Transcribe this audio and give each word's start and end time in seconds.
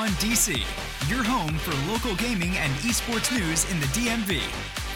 On 0.00 0.08
DC, 0.12 0.56
your 1.10 1.22
home 1.22 1.58
for 1.58 1.74
local 1.92 2.14
gaming 2.16 2.56
and 2.56 2.72
esports 2.76 3.30
news 3.30 3.70
in 3.70 3.78
the 3.80 3.86
DMV. 3.88 4.40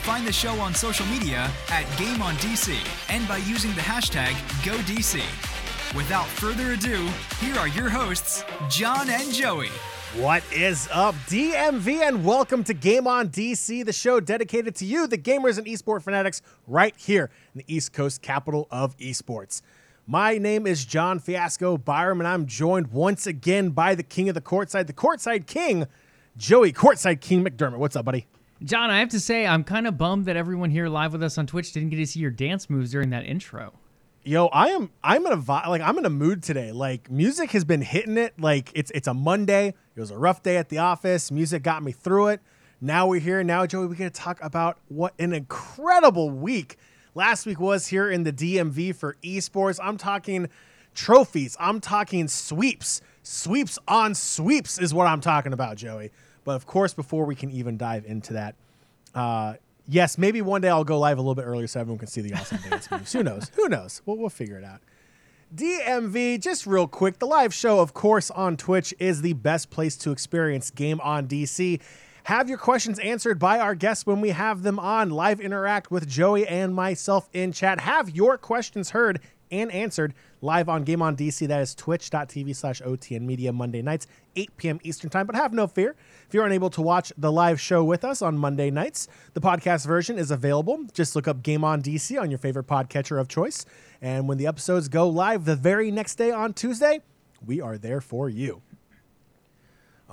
Find 0.03 0.27
the 0.27 0.33
show 0.33 0.55
on 0.55 0.73
social 0.73 1.05
media 1.09 1.51
at 1.69 1.85
Game 1.99 2.23
On 2.23 2.35
DC 2.37 2.75
and 3.11 3.29
by 3.29 3.37
using 3.37 3.75
the 3.75 3.83
hashtag 3.83 4.33
GoDC. 4.63 5.21
Without 5.95 6.25
further 6.27 6.73
ado, 6.73 7.07
here 7.39 7.55
are 7.57 7.69
your 7.69 7.91
hosts, 7.91 8.47
John 8.71 9.11
and 9.11 9.31
Joey. 9.31 9.69
What 10.17 10.43
is 10.51 10.89
up, 10.91 11.15
DMV, 11.27 12.01
and 12.01 12.25
welcome 12.25 12.65
to 12.65 12.73
Game 12.73 13.07
On 13.07 13.29
DC, 13.29 13.85
the 13.85 13.93
show 13.93 14.21
dedicated 14.21 14.75
to 14.77 14.87
you, 14.87 15.07
the 15.07 15.19
gamers 15.19 15.59
and 15.59 15.67
esports 15.67 16.05
fanatics, 16.05 16.41
right 16.67 16.95
here 16.97 17.29
in 17.55 17.59
the 17.59 17.65
East 17.69 17.93
Coast 17.93 18.23
capital 18.23 18.69
of 18.71 18.97
esports. 18.97 19.61
My 20.07 20.37
name 20.37 20.67
is 20.67 20.85
John 20.85 21.19
Fiasco 21.19 21.79
Byram, 21.79 22.21
and 22.21 22.29
I'm 22.29 22.45
joined 22.45 22.89
once 22.89 23.27
again 23.27 23.71
by 23.71 23.95
the 23.95 24.03
king 24.03 24.29
of 24.29 24.35
the 24.35 24.43
courtside, 24.43 24.87
the 24.87 24.93
courtside 24.93 25.47
king, 25.47 25.87
Joey 26.37 26.75
Courtside 26.75 27.23
King 27.23 27.43
McDermott. 27.43 27.79
What's 27.79 27.97
up, 27.97 28.05
buddy? 28.05 28.27
John, 28.63 28.91
I 28.91 28.99
have 28.99 29.09
to 29.11 29.21
say, 29.21 29.47
I'm 29.47 29.65
kind 29.65 29.87
of 29.87 29.97
bummed 29.97 30.27
that 30.27 30.37
everyone 30.37 30.69
here 30.69 30.89
live 30.89 31.13
with 31.13 31.23
us 31.23 31.39
on 31.39 31.47
Twitch 31.47 31.73
didn't 31.73 31.89
get 31.89 31.97
to 31.97 32.07
see 32.07 32.21
your 32.21 32.31
dance 32.31 32.69
moves 32.69 32.91
during 32.91 33.09
that 33.11 33.25
intro. 33.25 33.73
Yo, 34.25 34.47
I 34.49 34.69
am 34.69 34.91
I'm 35.03 35.25
in 35.25 35.33
a 35.33 35.37
vi- 35.37 35.69
like 35.69 35.81
I'm 35.81 35.97
in 35.97 36.05
a 36.05 36.11
mood 36.11 36.43
today. 36.43 36.71
Like 36.71 37.11
music 37.11 37.53
has 37.53 37.65
been 37.65 37.81
hitting 37.83 38.19
it. 38.19 38.39
Like 38.39 38.73
it's 38.75 38.91
it's 38.95 39.09
a 39.09 39.15
Monday. 39.15 39.69
It 39.69 40.01
was 40.01 40.11
a 40.11 40.19
rough 40.19 40.43
day 40.43 40.59
at 40.59 40.69
the 40.69 40.79
office. 40.79 41.31
Music 41.31 41.63
got 41.63 41.83
me 41.83 41.93
through 41.93 42.29
it. 42.29 42.41
Now 42.81 43.07
we're 43.07 43.21
here. 43.21 43.43
Now, 43.43 43.65
Joey, 43.65 43.87
we 43.87 43.97
get 43.97 44.13
to 44.13 44.21
talk 44.21 44.39
about 44.43 44.79
what 44.89 45.15
an 45.19 45.33
incredible 45.33 46.31
week 46.31 46.77
last 47.15 47.47
week 47.47 47.61
was 47.61 47.87
here 47.87 48.11
in 48.11 48.25
the 48.25 48.33
DMV 48.33 48.95
for 48.95 49.17
esports. 49.23 49.79
I'm 49.83 49.97
talking 49.97 50.49
trophies. 50.95 51.57
I'm 51.59 51.81
talking 51.81 52.29
sweeps. 52.29 53.01
Sweeps 53.23 53.79
on 53.89 54.15
sweeps 54.15 54.79
is 54.79 54.93
what 54.93 55.07
I'm 55.07 55.21
talking 55.21 55.53
about, 55.53 55.77
Joey. 55.77 56.11
But 56.45 56.57
of 56.57 56.67
course, 56.67 56.95
before 56.95 57.25
we 57.25 57.35
can 57.35 57.51
even 57.51 57.77
dive 57.77 58.05
into 58.05 58.35
that, 58.35 58.55
uh, 59.15 59.55
yes, 59.89 60.19
maybe 60.19 60.43
one 60.43 60.61
day 60.61 60.69
I'll 60.69 60.85
go 60.85 60.99
live 60.99 61.19
a 61.19 61.21
little 61.21 61.35
bit 61.35 61.47
earlier 61.47 61.67
so 61.67 61.81
everyone 61.81 61.99
can 61.99 62.09
see 62.09 62.21
the 62.21 62.35
awesome 62.35 62.59
dance 62.69 62.91
moves. 62.91 63.13
Who 63.13 63.23
knows? 63.23 63.51
Who 63.55 63.69
knows? 63.69 64.03
We'll, 64.05 64.19
we'll 64.19 64.29
figure 64.29 64.59
it 64.59 64.65
out. 64.65 64.81
DMV, 65.55 66.41
just 66.41 66.67
real 66.67 66.89
quick, 66.89 67.19
the 67.21 67.27
live 67.27 67.55
show, 67.55 67.79
of 67.81 67.95
course, 67.95 68.31
on 68.31 68.57
Twitch 68.57 68.93
is 68.99 69.23
the 69.23 69.35
best 69.35 69.71
place 69.71 69.97
to 69.99 70.11
experience 70.11 70.71
Game 70.71 71.01
on 71.01 71.29
DC. 71.29 71.81
Have 72.25 72.49
your 72.49 72.57
questions 72.57 72.99
answered 73.01 73.39
by 73.39 73.61
our 73.61 73.75
guests 73.75 74.07
when 74.07 74.23
we 74.23 74.31
have 74.31 74.63
them 74.63 74.79
on. 74.79 75.11
Live 75.11 75.41
interact 75.41 75.91
with 75.91 76.09
Joey 76.09 76.47
and 76.47 76.75
myself 76.75 77.29
in 77.35 77.53
chat. 77.53 77.81
Have 77.81 78.09
your 78.09 78.39
questions 78.39 78.91
heard 78.91 79.21
and 79.51 79.71
answered 79.71 80.15
live 80.41 80.71
on 80.71 80.85
Game 80.85 81.03
on 81.03 81.19
DC. 81.19 81.47
That 81.47 81.61
is 81.61 81.75
twitch.tv 81.75 82.57
slash 82.57 82.81
OTN 82.81 83.21
Media 83.21 83.53
Monday 83.53 83.83
nights, 83.83 84.07
8 84.37 84.57
p.m. 84.57 84.81
Eastern 84.83 85.11
Time. 85.11 85.27
But 85.27 85.37
have 85.37 85.53
no 85.53 85.67
fear. 85.67 85.97
If 86.27 86.33
you're 86.33 86.47
unable 86.47 86.71
to 86.71 86.81
watch 86.81 87.13
the 87.19 87.31
live 87.31 87.61
show 87.61 87.85
with 87.85 88.07
us 88.07 88.23
on 88.23 88.39
Monday 88.39 88.71
nights, 88.71 89.07
the 89.35 89.43
podcast 89.43 89.87
version 89.87 90.19
is 90.19 90.31
available. 90.31 90.83
Just 90.95 91.15
look 91.15 91.29
up 91.29 91.43
Game 91.43 91.63
on 91.63 91.83
DC 91.83 92.19
on 92.19 92.31
your 92.31 92.39
favorite 92.39 92.67
podcatcher 92.67 93.21
of 93.21 93.29
choice. 93.29 93.67
And 94.01 94.27
when 94.27 94.39
the 94.39 94.47
episodes 94.47 94.89
go 94.89 95.07
live 95.11 95.45
the 95.45 95.57
very 95.57 95.91
next 95.91 96.15
day 96.15 96.31
on 96.31 96.55
Tuesday, 96.55 97.03
we 97.45 97.61
are 97.61 97.77
there 97.77 98.01
for 98.01 98.31
you. 98.31 98.63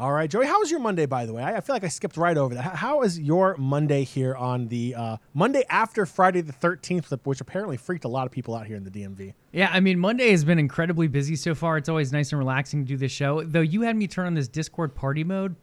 All 0.01 0.11
right, 0.11 0.27
Joey, 0.27 0.47
how 0.47 0.59
was 0.59 0.71
your 0.71 0.79
Monday, 0.79 1.05
by 1.05 1.27
the 1.27 1.33
way? 1.33 1.43
I, 1.43 1.57
I 1.57 1.61
feel 1.61 1.75
like 1.75 1.83
I 1.83 1.87
skipped 1.87 2.17
right 2.17 2.35
over 2.35 2.55
that. 2.55 2.63
How, 2.63 2.75
how 2.75 3.01
is 3.03 3.19
your 3.19 3.55
Monday 3.57 4.03
here 4.03 4.35
on 4.35 4.67
the 4.67 4.95
uh, 4.95 5.17
Monday 5.35 5.63
after 5.69 6.07
Friday 6.07 6.41
the 6.41 6.53
13th, 6.53 7.15
which 7.23 7.39
apparently 7.39 7.77
freaked 7.77 8.03
a 8.03 8.07
lot 8.07 8.25
of 8.25 8.31
people 8.31 8.55
out 8.55 8.65
here 8.65 8.75
in 8.75 8.83
the 8.83 8.89
DMV? 8.89 9.35
Yeah, 9.51 9.69
I 9.71 9.79
mean, 9.79 9.99
Monday 9.99 10.31
has 10.31 10.43
been 10.43 10.57
incredibly 10.57 11.07
busy 11.07 11.35
so 11.35 11.53
far. 11.53 11.77
It's 11.77 11.87
always 11.87 12.11
nice 12.11 12.31
and 12.31 12.39
relaxing 12.39 12.83
to 12.83 12.87
do 12.87 12.97
this 12.97 13.11
show. 13.11 13.43
Though 13.43 13.61
you 13.61 13.83
had 13.83 13.95
me 13.95 14.07
turn 14.07 14.25
on 14.25 14.33
this 14.33 14.47
Discord 14.47 14.95
party 14.95 15.23
mode. 15.23 15.55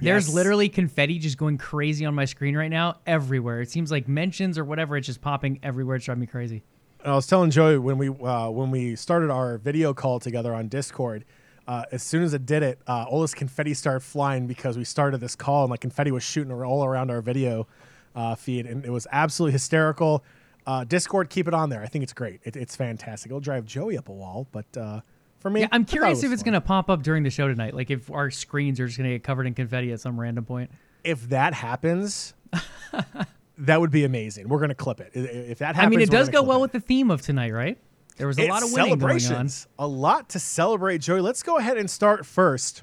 There's 0.00 0.26
Yes. 0.26 0.34
literally 0.34 0.68
confetti 0.68 1.20
just 1.20 1.38
going 1.38 1.56
crazy 1.56 2.04
on 2.04 2.12
my 2.12 2.24
screen 2.24 2.56
right 2.56 2.68
now, 2.68 2.96
everywhere. 3.06 3.60
It 3.60 3.70
seems 3.70 3.92
like 3.92 4.08
mentions 4.08 4.58
or 4.58 4.64
whatever, 4.64 4.96
it's 4.96 5.06
just 5.06 5.20
popping 5.20 5.60
everywhere. 5.62 5.94
It's 5.94 6.06
driving 6.06 6.22
me 6.22 6.26
crazy. 6.26 6.64
I 7.04 7.14
was 7.14 7.28
telling 7.28 7.52
Joey 7.52 7.78
when 7.78 7.98
we 7.98 8.08
uh, 8.08 8.50
when 8.50 8.72
we 8.72 8.96
started 8.96 9.30
our 9.30 9.58
video 9.58 9.94
call 9.94 10.18
together 10.18 10.52
on 10.52 10.66
Discord. 10.66 11.24
Uh, 11.66 11.84
as 11.90 12.02
soon 12.02 12.22
as 12.22 12.32
it 12.32 12.46
did 12.46 12.62
it, 12.62 12.78
uh, 12.86 13.04
all 13.08 13.20
this 13.20 13.34
confetti 13.34 13.74
started 13.74 14.00
flying 14.00 14.46
because 14.46 14.78
we 14.78 14.84
started 14.84 15.18
this 15.18 15.34
call 15.34 15.64
and 15.64 15.70
like 15.70 15.80
confetti 15.80 16.12
was 16.12 16.22
shooting 16.22 16.52
all 16.52 16.84
around 16.84 17.10
our 17.10 17.20
video 17.20 17.66
uh, 18.14 18.34
feed, 18.34 18.66
and 18.66 18.84
it 18.84 18.90
was 18.90 19.06
absolutely 19.10 19.52
hysterical. 19.52 20.24
Uh, 20.66 20.84
Discord, 20.84 21.28
keep 21.30 21.48
it 21.48 21.54
on 21.54 21.68
there. 21.70 21.82
I 21.82 21.86
think 21.86 22.02
it's 22.02 22.12
great. 22.12 22.40
It, 22.44 22.56
it's 22.56 22.76
fantastic. 22.76 23.30
It'll 23.30 23.40
drive 23.40 23.66
Joey 23.66 23.98
up 23.98 24.08
a 24.08 24.12
wall, 24.12 24.46
but 24.52 24.76
uh, 24.76 25.00
for 25.38 25.50
me, 25.50 25.60
Yeah, 25.60 25.68
I'm 25.72 25.84
thought 25.84 25.94
it 25.94 25.98
curious 25.98 26.22
if 26.24 26.32
it's 26.32 26.42
going 26.42 26.54
to 26.54 26.60
pop 26.60 26.88
up 26.88 27.02
during 27.02 27.22
the 27.22 27.30
show 27.30 27.48
tonight. 27.48 27.74
Like 27.74 27.90
if 27.90 28.10
our 28.10 28.30
screens 28.30 28.80
are 28.80 28.86
just 28.86 28.98
going 28.98 29.10
to 29.10 29.14
get 29.14 29.24
covered 29.24 29.46
in 29.46 29.54
confetti 29.54 29.92
at 29.92 30.00
some 30.00 30.18
random 30.18 30.44
point. 30.44 30.70
If 31.04 31.28
that 31.28 31.54
happens, 31.54 32.34
that 33.58 33.80
would 33.80 33.90
be 33.90 34.04
amazing. 34.04 34.48
We're 34.48 34.60
gonna 34.60 34.74
clip 34.74 35.00
it. 35.00 35.12
If 35.14 35.58
that 35.58 35.76
happens, 35.76 35.86
I 35.86 35.90
mean, 35.90 36.00
it 36.00 36.10
does 36.10 36.28
go 36.28 36.42
well 36.42 36.58
it. 36.58 36.62
with 36.62 36.72
the 36.72 36.80
theme 36.80 37.10
of 37.10 37.22
tonight, 37.22 37.52
right? 37.52 37.78
There 38.16 38.26
was 38.26 38.38
a 38.38 38.42
It's 38.42 38.50
lot 38.50 38.62
of 38.62 38.72
winning 38.72 38.98
going 38.98 39.10
on. 39.12 39.18
celebrations. 39.20 39.66
A 39.78 39.86
lot 39.86 40.28
to 40.30 40.38
celebrate, 40.38 41.00
Joey. 41.02 41.20
Let's 41.20 41.42
go 41.42 41.58
ahead 41.58 41.76
and 41.76 41.90
start 41.90 42.24
first 42.24 42.82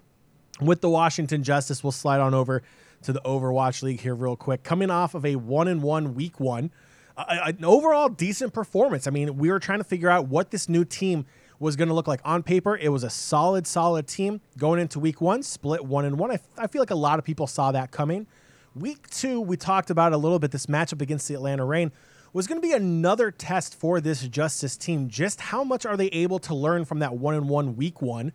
with 0.62 0.82
the 0.82 0.90
Washington 0.90 1.44
Justice. 1.44 1.84
We'll 1.84 1.92
slide 1.92 2.20
on 2.22 2.34
over 2.34 2.62
to 3.04 3.12
the 3.14 3.22
Overwatch 3.22 3.82
League 3.84 4.02
here 4.02 4.16
real 4.16 4.36
quick. 4.36 4.64
Coming 4.64 4.90
off 4.92 5.16
of 5.16 5.26
a 5.26 5.36
one 5.36 5.68
and 5.68 5.82
one 5.82 6.14
week 6.14 6.40
one, 6.40 6.72
uh, 7.18 7.26
an 7.46 7.66
overall 7.66 8.10
decent 8.10 8.54
performance. 8.54 9.08
I 9.08 9.12
mean, 9.12 9.38
we 9.38 9.52
were 9.52 9.60
trying 9.60 9.80
to 9.80 9.84
figure 9.84 10.10
out 10.10 10.28
what 10.28 10.52
this 10.52 10.70
new 10.70 10.86
team 10.86 11.26
was 11.60 11.76
going 11.76 11.88
to 11.88 11.94
look 11.94 12.08
like 12.08 12.22
on 12.24 12.44
paper. 12.44 12.78
It 12.78 12.90
was 12.90 13.04
a 13.04 13.10
solid, 13.10 13.66
solid 13.66 14.08
team 14.08 14.42
going 14.58 14.80
into 14.80 15.00
week 15.00 15.20
one, 15.22 15.44
split 15.44 15.84
one 15.86 16.06
and 16.06 16.18
one. 16.20 16.32
I, 16.32 16.40
I 16.58 16.68
feel 16.68 16.82
like 16.82 16.92
a 16.92 16.96
lot 16.96 17.20
of 17.20 17.26
people 17.26 17.48
saw 17.48 17.72
that 17.72 17.92
coming. 17.92 18.28
Week 18.75 19.07
two, 19.11 19.39
we 19.39 19.56
talked 19.56 19.91
about 19.91 20.13
a 20.13 20.17
little 20.17 20.39
bit 20.39 20.50
this 20.50 20.66
matchup 20.66 21.00
against 21.00 21.28
the 21.28 21.35
Atlanta 21.35 21.63
Reign 21.63 21.91
was 22.34 22.47
going 22.47 22.59
to 22.59 22.67
be 22.67 22.73
another 22.73 23.29
test 23.29 23.79
for 23.79 24.01
this 24.01 24.28
Justice 24.28 24.75
team. 24.75 25.07
Just 25.09 25.39
how 25.39 25.63
much 25.63 25.85
are 25.85 25.95
they 25.95 26.07
able 26.07 26.39
to 26.39 26.56
learn 26.56 26.84
from 26.84 26.97
that 26.97 27.16
one 27.16 27.35
and 27.35 27.47
one 27.47 27.75
week 27.75 28.01
one 28.01 28.34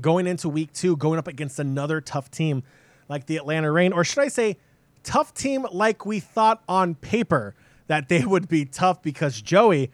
going 0.00 0.26
into 0.26 0.48
week 0.48 0.72
two, 0.72 0.96
going 0.96 1.18
up 1.18 1.28
against 1.28 1.58
another 1.58 2.00
tough 2.00 2.30
team 2.30 2.62
like 3.10 3.26
the 3.26 3.36
Atlanta 3.36 3.70
Reign? 3.70 3.92
Or 3.92 4.02
should 4.02 4.20
I 4.20 4.28
say, 4.28 4.56
tough 5.02 5.34
team 5.34 5.66
like 5.70 6.06
we 6.06 6.20
thought 6.20 6.62
on 6.66 6.94
paper 6.94 7.54
that 7.86 8.08
they 8.08 8.24
would 8.24 8.48
be 8.48 8.64
tough 8.64 9.02
because 9.02 9.42
Joey, 9.42 9.90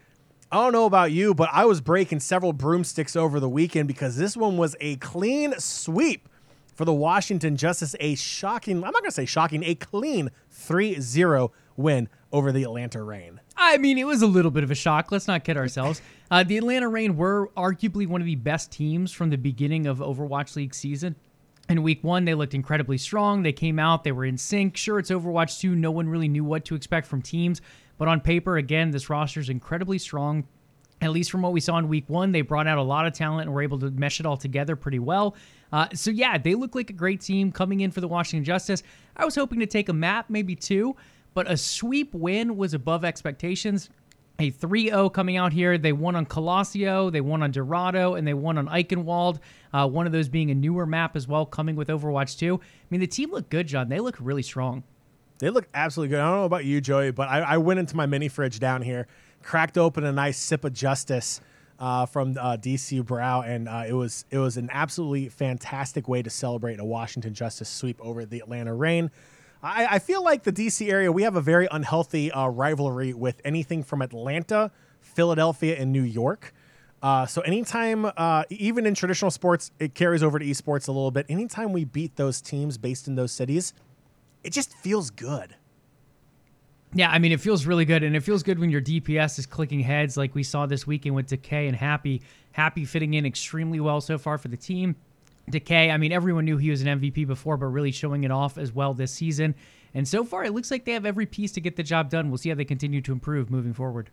I 0.53 0.62
don't 0.62 0.72
know 0.72 0.87
about 0.87 1.10
you, 1.10 1.34
but 1.34 1.49
I 1.53 1.64
was 1.64 1.81
breaking 1.81 2.20
several 2.20 2.53
broomsticks 2.53 3.16
over 3.16 3.41
the 3.41 3.49
weekend 3.49 3.88
because 3.88 4.16
this 4.16 4.37
one 4.37 4.56
was 4.56 4.76
a 4.81 4.94
clean 4.97 5.59
sweep 5.59 6.28
for 6.75 6.84
the 6.84 6.93
Washington 6.93 7.56
Justice. 7.56 7.94
A 8.00 8.15
shocking, 8.15 8.77
I'm 8.77 8.81
not 8.93 8.94
going 8.94 9.05
to 9.05 9.12
say 9.12 9.27
shocking, 9.27 9.62
a 9.65 9.75
clean 9.75 10.31
3 10.50 11.00
0 11.00 11.53
win 11.77 12.09
over 12.33 12.53
the 12.53 12.62
Atlanta 12.62 13.03
Reign. 13.03 13.41
I 13.56 13.78
mean, 13.78 13.99
it 13.99 14.06
was 14.06 14.22
a 14.22 14.27
little 14.27 14.50
bit 14.50 14.65
of 14.65 14.71
a 14.71 14.75
shock. 14.75 15.12
Let's 15.12 15.28
not 15.28 15.44
kid 15.44 15.56
ourselves. 15.56 16.00
Uh, 16.31 16.43
the 16.43 16.56
Atlanta 16.56 16.88
Rain 16.88 17.16
were 17.16 17.49
arguably 17.56 18.06
one 18.06 18.21
of 18.21 18.27
the 18.27 18.37
best 18.37 18.71
teams 18.71 19.12
from 19.12 19.31
the 19.31 19.37
beginning 19.37 19.87
of 19.87 19.99
Overwatch 19.99 20.56
League 20.56 20.75
season. 20.75 21.16
In 21.69 21.82
week 21.82 22.03
one, 22.03 22.25
they 22.25 22.34
looked 22.34 22.55
incredibly 22.55 22.99
strong. 22.99 23.43
They 23.43 23.53
came 23.53 23.78
out, 23.78 24.05
they 24.05 24.12
were 24.12 24.25
in 24.25 24.37
sync. 24.37 24.77
Sure, 24.77 24.99
it's 24.99 25.11
Overwatch 25.11 25.61
2. 25.61 25.77
No 25.77 25.91
one 25.91 26.09
really 26.09 26.28
knew 26.28 26.44
what 26.44 26.65
to 26.66 26.75
expect 26.75 27.06
from 27.06 27.22
teams. 27.22 27.61
But 27.99 28.09
on 28.09 28.21
paper, 28.21 28.56
again, 28.56 28.91
this 28.91 29.09
roster 29.09 29.41
is 29.41 29.49
incredibly 29.49 29.99
strong. 29.99 30.44
At 31.03 31.11
least 31.11 31.33
from 31.33 31.43
what 31.43 31.53
we 31.53 31.61
saw 31.61 31.79
in 31.79 31.89
week 31.89 32.05
one, 32.07 32.31
they 32.31 32.43
brought 32.43 32.69
out 32.69 32.79
a 32.79 32.83
lot 32.83 33.07
of 33.07 33.13
talent 33.13 33.43
and 33.43 33.53
were 33.53 33.63
able 33.63 33.81
to 33.81 33.91
mesh 33.91 34.21
it 34.21 34.25
all 34.25 34.37
together 34.37 34.76
pretty 34.76 35.00
well. 35.00 35.35
Uh, 35.73 35.88
so, 35.93 36.12
yeah, 36.12 36.38
they 36.38 36.55
look 36.55 36.76
like 36.76 36.91
a 36.91 36.94
great 36.94 37.21
team 37.21 37.50
coming 37.50 37.81
in 37.81 37.91
for 37.91 38.00
the 38.00 38.06
Washington 38.06 38.44
Justice. 38.44 38.85
I 39.17 39.25
was 39.25 39.35
hoping 39.35 39.59
to 39.61 39.67
take 39.67 39.88
a 39.88 39.93
map, 39.93 40.26
maybe 40.31 40.55
two, 40.55 40.94
but 41.35 41.50
a 41.50 41.56
sweep 41.56 42.15
win 42.15 42.56
was 42.56 42.73
above 42.73 43.05
expectations. 43.05 43.91
A 44.38 44.50
3 44.50 44.91
0 44.91 45.11
coming 45.11 45.37
out 45.37 45.53
here. 45.53 45.76
They 45.76 45.93
won 45.93 46.15
on 46.15 46.25
Colosseo, 46.25 47.11
they 47.11 47.21
won 47.21 47.43
on 47.43 47.50
Dorado, 47.50 48.15
and 48.15 48.26
they 48.26 48.35
won 48.35 48.56
on 48.56 48.69
Eichenwald. 48.69 49.41
Uh, 49.73 49.88
one 49.88 50.06
of 50.06 50.12
those 50.12 50.29
being 50.29 50.50
a 50.50 50.55
newer 50.55 50.87
map 50.87 51.17
as 51.17 51.26
well, 51.26 51.44
coming 51.44 51.75
with 51.75 51.88
Overwatch 51.88 52.38
2. 52.38 52.55
I 52.55 52.59
mean, 52.91 53.00
the 53.00 53.06
team 53.06 53.31
looked 53.31 53.50
good, 53.50 53.67
John. 53.67 53.88
They 53.88 54.00
look 54.00 54.17
really 54.21 54.43
strong. 54.43 54.85
They 55.38 55.50
look 55.50 55.67
absolutely 55.75 56.11
good. 56.11 56.21
I 56.21 56.29
don't 56.29 56.38
know 56.38 56.44
about 56.44 56.65
you, 56.65 56.81
Joey, 56.81 57.11
but 57.11 57.29
I, 57.29 57.41
I 57.41 57.56
went 57.59 57.81
into 57.81 57.97
my 57.97 58.06
mini 58.06 58.29
fridge 58.29 58.61
down 58.61 58.81
here, 58.81 59.09
cracked 59.43 59.79
open 59.79 60.05
a 60.05 60.12
nice 60.12 60.39
sip 60.39 60.65
of 60.65 60.73
Justice 60.73 61.41
uh, 61.79 62.06
from 62.06 62.37
uh, 62.39 62.56
DC 62.56 63.03
Brau, 63.03 63.44
and 63.47 63.69
uh, 63.69 63.85
it 63.87 63.93
was 63.93 64.25
it 64.31 64.39
was 64.39 64.56
an 64.56 64.71
absolutely 64.73 65.29
fantastic 65.29 66.09
way 66.09 66.23
to 66.23 66.31
celebrate 66.31 66.79
a 66.79 66.85
Washington 66.85 67.35
Justice 67.35 67.69
sweep 67.69 68.00
over 68.00 68.25
the 68.25 68.39
Atlanta 68.39 68.73
Reign. 68.75 69.11
I, 69.62 69.87
I 69.93 69.99
feel 69.99 70.23
like 70.23 70.44
the 70.44 70.53
DC 70.53 70.91
area 70.91 71.11
we 71.11 71.23
have 71.23 71.37
a 71.37 71.41
very 71.41 71.69
unhealthy 71.71 72.31
uh, 72.31 72.49
rivalry 72.49 73.15
with 73.15 73.41
anything 73.44 73.83
from 73.83 74.00
Atlanta, 74.00 74.71
Philadelphia, 75.00 75.77
and 75.77 75.93
New 75.93 76.03
York. 76.03 76.55
Uh, 77.03 77.27
so 77.27 77.41
anytime, 77.41 78.09
uh, 78.17 78.45
even 78.49 78.87
in 78.87 78.95
traditional 78.95 79.33
sports, 79.33 79.73
it 79.81 79.93
carries 79.93 80.23
over 80.23 80.38
to 80.38 80.45
esports 80.45 80.87
a 80.87 80.93
little 80.93 81.11
bit. 81.11 81.27
Anytime 81.29 81.73
we 81.73 81.85
beat 81.85 82.15
those 82.15 82.41
teams 82.41 82.79
based 82.79 83.09
in 83.09 83.17
those 83.17 83.33
cities, 83.33 83.75
it 84.45 84.53
just 84.53 84.73
feels 84.73 85.11
good. 85.11 85.56
Yeah, 86.94 87.11
I 87.11 87.19
mean, 87.19 87.33
it 87.33 87.41
feels 87.41 87.65
really 87.65 87.87
good, 87.87 88.03
and 88.03 88.15
it 88.15 88.21
feels 88.21 88.43
good 88.43 88.59
when 88.59 88.69
your 88.71 88.83
DPS 88.83 89.39
is 89.39 89.47
clicking 89.47 89.81
heads, 89.81 90.17
like 90.17 90.35
we 90.35 90.43
saw 90.43 90.67
this 90.67 90.87
weekend 90.87 91.15
with 91.15 91.27
Decay 91.27 91.67
and 91.67 91.77
Happy. 91.77 92.21
Happy 92.53 92.85
fitting 92.85 93.15
in 93.15 93.25
extremely 93.25 93.81
well 93.81 94.00
so 94.03 94.19
far 94.19 94.37
for 94.37 94.49
the 94.49 94.59
team. 94.59 94.94
decay. 95.49 95.91
I 95.91 95.97
mean, 95.97 96.12
everyone 96.12 96.44
knew 96.44 96.59
he 96.59 96.71
was 96.71 96.83
an 96.83 97.00
MVP 97.00 97.27
before, 97.27 97.56
but 97.56 97.67
really 97.67 97.93
showing 97.93 98.25
it 98.25 98.31
off 98.31 98.59
as 98.59 98.73
well 98.73 98.93
this 98.93 99.11
season. 99.11 99.55
And 99.94 100.06
so 100.06 100.23
far, 100.23 100.44
it 100.44 100.53
looks 100.53 100.71
like 100.71 100.85
they 100.85 100.93
have 100.93 101.06
every 101.06 101.27
piece 101.27 101.53
to 101.53 101.61
get 101.61 101.77
the 101.77 101.83
job 101.83 102.11
done. 102.11 102.29
We'll 102.29 102.39
see 102.39 102.50
how 102.50 102.55
they 102.55 102.65
continue 102.65 103.00
to 103.03 103.12
improve 103.12 103.50
moving 103.50 103.73
forward. 103.73 104.11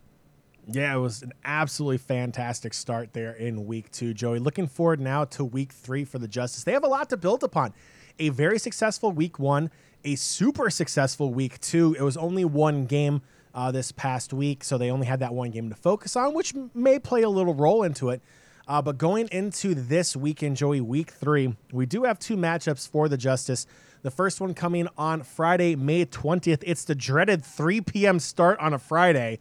Yeah, 0.66 0.94
it 0.94 0.98
was 0.98 1.22
an 1.22 1.32
absolutely 1.44 1.98
fantastic 1.98 2.74
start 2.74 3.12
there 3.12 3.32
in 3.32 3.66
week 3.66 3.90
two, 3.90 4.14
Joey. 4.14 4.38
Looking 4.38 4.66
forward 4.66 5.00
now 5.00 5.24
to 5.26 5.44
week 5.44 5.72
three 5.72 6.04
for 6.04 6.18
the 6.18 6.28
Justice. 6.28 6.64
They 6.64 6.72
have 6.72 6.84
a 6.84 6.88
lot 6.88 7.10
to 7.10 7.16
build 7.16 7.42
upon. 7.44 7.74
A 8.18 8.28
very 8.28 8.58
successful 8.58 9.10
week 9.12 9.38
one, 9.38 9.70
a 10.04 10.16
super 10.16 10.70
successful 10.70 11.32
week 11.32 11.60
two. 11.60 11.94
It 11.98 12.02
was 12.02 12.16
only 12.16 12.44
one 12.44 12.86
game 12.86 13.22
uh, 13.54 13.70
this 13.70 13.92
past 13.92 14.32
week, 14.32 14.64
so 14.64 14.78
they 14.78 14.90
only 14.90 15.06
had 15.06 15.20
that 15.20 15.34
one 15.34 15.50
game 15.50 15.68
to 15.68 15.74
focus 15.74 16.16
on, 16.16 16.34
which 16.34 16.54
may 16.74 16.98
play 16.98 17.22
a 17.22 17.28
little 17.28 17.54
role 17.54 17.82
into 17.82 18.10
it. 18.10 18.22
Uh, 18.68 18.80
but 18.80 18.98
going 18.98 19.28
into 19.32 19.74
this 19.74 20.16
weekend, 20.16 20.56
Joey, 20.56 20.80
week 20.80 21.10
three, 21.10 21.56
we 21.72 21.86
do 21.86 22.04
have 22.04 22.18
two 22.18 22.36
matchups 22.36 22.88
for 22.88 23.08
the 23.08 23.16
Justice. 23.16 23.66
The 24.02 24.10
first 24.10 24.40
one 24.40 24.54
coming 24.54 24.88
on 24.96 25.22
Friday, 25.24 25.74
May 25.74 26.06
20th. 26.06 26.62
It's 26.64 26.84
the 26.84 26.94
dreaded 26.94 27.44
3 27.44 27.80
p.m. 27.80 28.20
start 28.20 28.58
on 28.60 28.72
a 28.72 28.78
Friday. 28.78 29.40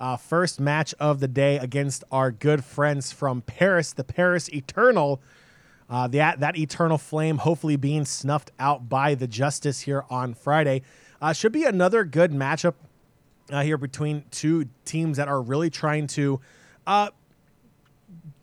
Uh, 0.00 0.16
first 0.16 0.58
match 0.58 0.94
of 0.98 1.20
the 1.20 1.28
day 1.28 1.58
against 1.58 2.04
our 2.10 2.32
good 2.32 2.64
friends 2.64 3.12
from 3.12 3.42
Paris, 3.42 3.92
the 3.92 4.02
Paris 4.02 4.48
Eternal. 4.48 5.20
Uh, 5.90 6.06
that, 6.06 6.38
that 6.38 6.56
eternal 6.56 6.96
flame 6.96 7.38
hopefully 7.38 7.74
being 7.74 8.04
snuffed 8.04 8.52
out 8.60 8.88
by 8.88 9.16
the 9.16 9.26
Justice 9.26 9.80
here 9.80 10.04
on 10.08 10.34
Friday. 10.34 10.82
Uh, 11.20 11.32
should 11.32 11.50
be 11.50 11.64
another 11.64 12.04
good 12.04 12.30
matchup 12.30 12.74
uh, 13.50 13.62
here 13.62 13.76
between 13.76 14.24
two 14.30 14.68
teams 14.84 15.16
that 15.16 15.26
are 15.26 15.42
really 15.42 15.68
trying 15.68 16.06
to 16.06 16.40
uh, 16.86 17.10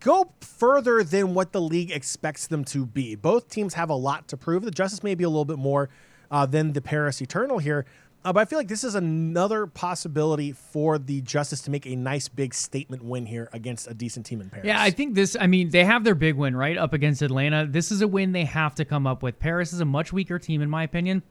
go 0.00 0.30
further 0.40 1.02
than 1.02 1.32
what 1.32 1.52
the 1.52 1.60
league 1.60 1.90
expects 1.90 2.46
them 2.46 2.64
to 2.64 2.84
be. 2.84 3.14
Both 3.14 3.48
teams 3.48 3.74
have 3.74 3.88
a 3.88 3.94
lot 3.94 4.28
to 4.28 4.36
prove. 4.36 4.62
The 4.62 4.70
Justice 4.70 5.02
may 5.02 5.14
be 5.14 5.24
a 5.24 5.28
little 5.28 5.46
bit 5.46 5.58
more 5.58 5.88
uh, 6.30 6.44
than 6.44 6.74
the 6.74 6.82
Paris 6.82 7.22
Eternal 7.22 7.58
here. 7.58 7.86
Uh, 8.28 8.32
but 8.34 8.40
I 8.40 8.44
feel 8.44 8.58
like 8.58 8.68
this 8.68 8.84
is 8.84 8.94
another 8.94 9.66
possibility 9.66 10.52
for 10.52 10.98
the 10.98 11.22
Justice 11.22 11.62
to 11.62 11.70
make 11.70 11.86
a 11.86 11.96
nice 11.96 12.28
big 12.28 12.52
statement 12.52 13.02
win 13.02 13.24
here 13.24 13.48
against 13.54 13.90
a 13.90 13.94
decent 13.94 14.26
team 14.26 14.42
in 14.42 14.50
Paris. 14.50 14.66
Yeah, 14.66 14.82
I 14.82 14.90
think 14.90 15.14
this, 15.14 15.34
I 15.40 15.46
mean, 15.46 15.70
they 15.70 15.82
have 15.82 16.04
their 16.04 16.14
big 16.14 16.34
win, 16.34 16.54
right? 16.54 16.76
Up 16.76 16.92
against 16.92 17.22
Atlanta. 17.22 17.66
This 17.66 17.90
is 17.90 18.02
a 18.02 18.06
win 18.06 18.32
they 18.32 18.44
have 18.44 18.74
to 18.74 18.84
come 18.84 19.06
up 19.06 19.22
with. 19.22 19.38
Paris 19.38 19.72
is 19.72 19.80
a 19.80 19.86
much 19.86 20.12
weaker 20.12 20.38
team, 20.38 20.60
in 20.60 20.68
my 20.68 20.82
opinion. 20.82 21.22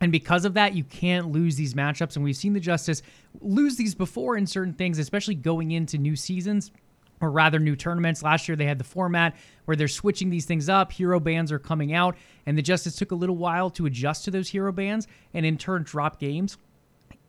And 0.00 0.10
because 0.10 0.44
of 0.44 0.54
that, 0.54 0.74
you 0.74 0.82
can't 0.82 1.30
lose 1.30 1.54
these 1.54 1.74
matchups. 1.74 2.16
And 2.16 2.24
we've 2.24 2.34
seen 2.34 2.52
the 2.52 2.58
Justice 2.58 3.02
lose 3.40 3.76
these 3.76 3.94
before 3.94 4.36
in 4.36 4.44
certain 4.44 4.74
things, 4.74 4.98
especially 4.98 5.36
going 5.36 5.70
into 5.70 5.98
new 5.98 6.16
seasons 6.16 6.72
or 7.20 7.30
rather 7.30 7.58
new 7.58 7.76
tournaments. 7.76 8.22
Last 8.22 8.48
year 8.48 8.56
they 8.56 8.66
had 8.66 8.78
the 8.78 8.84
format 8.84 9.36
where 9.64 9.76
they're 9.76 9.88
switching 9.88 10.30
these 10.30 10.46
things 10.46 10.68
up. 10.68 10.92
Hero 10.92 11.20
bans 11.20 11.52
are 11.52 11.58
coming 11.58 11.92
out, 11.92 12.16
and 12.46 12.56
the 12.56 12.62
Justice 12.62 12.96
took 12.96 13.12
a 13.12 13.14
little 13.14 13.36
while 13.36 13.70
to 13.70 13.86
adjust 13.86 14.24
to 14.24 14.30
those 14.30 14.48
hero 14.48 14.72
bans 14.72 15.06
and 15.34 15.44
in 15.44 15.58
turn 15.58 15.82
drop 15.82 16.18
games. 16.18 16.56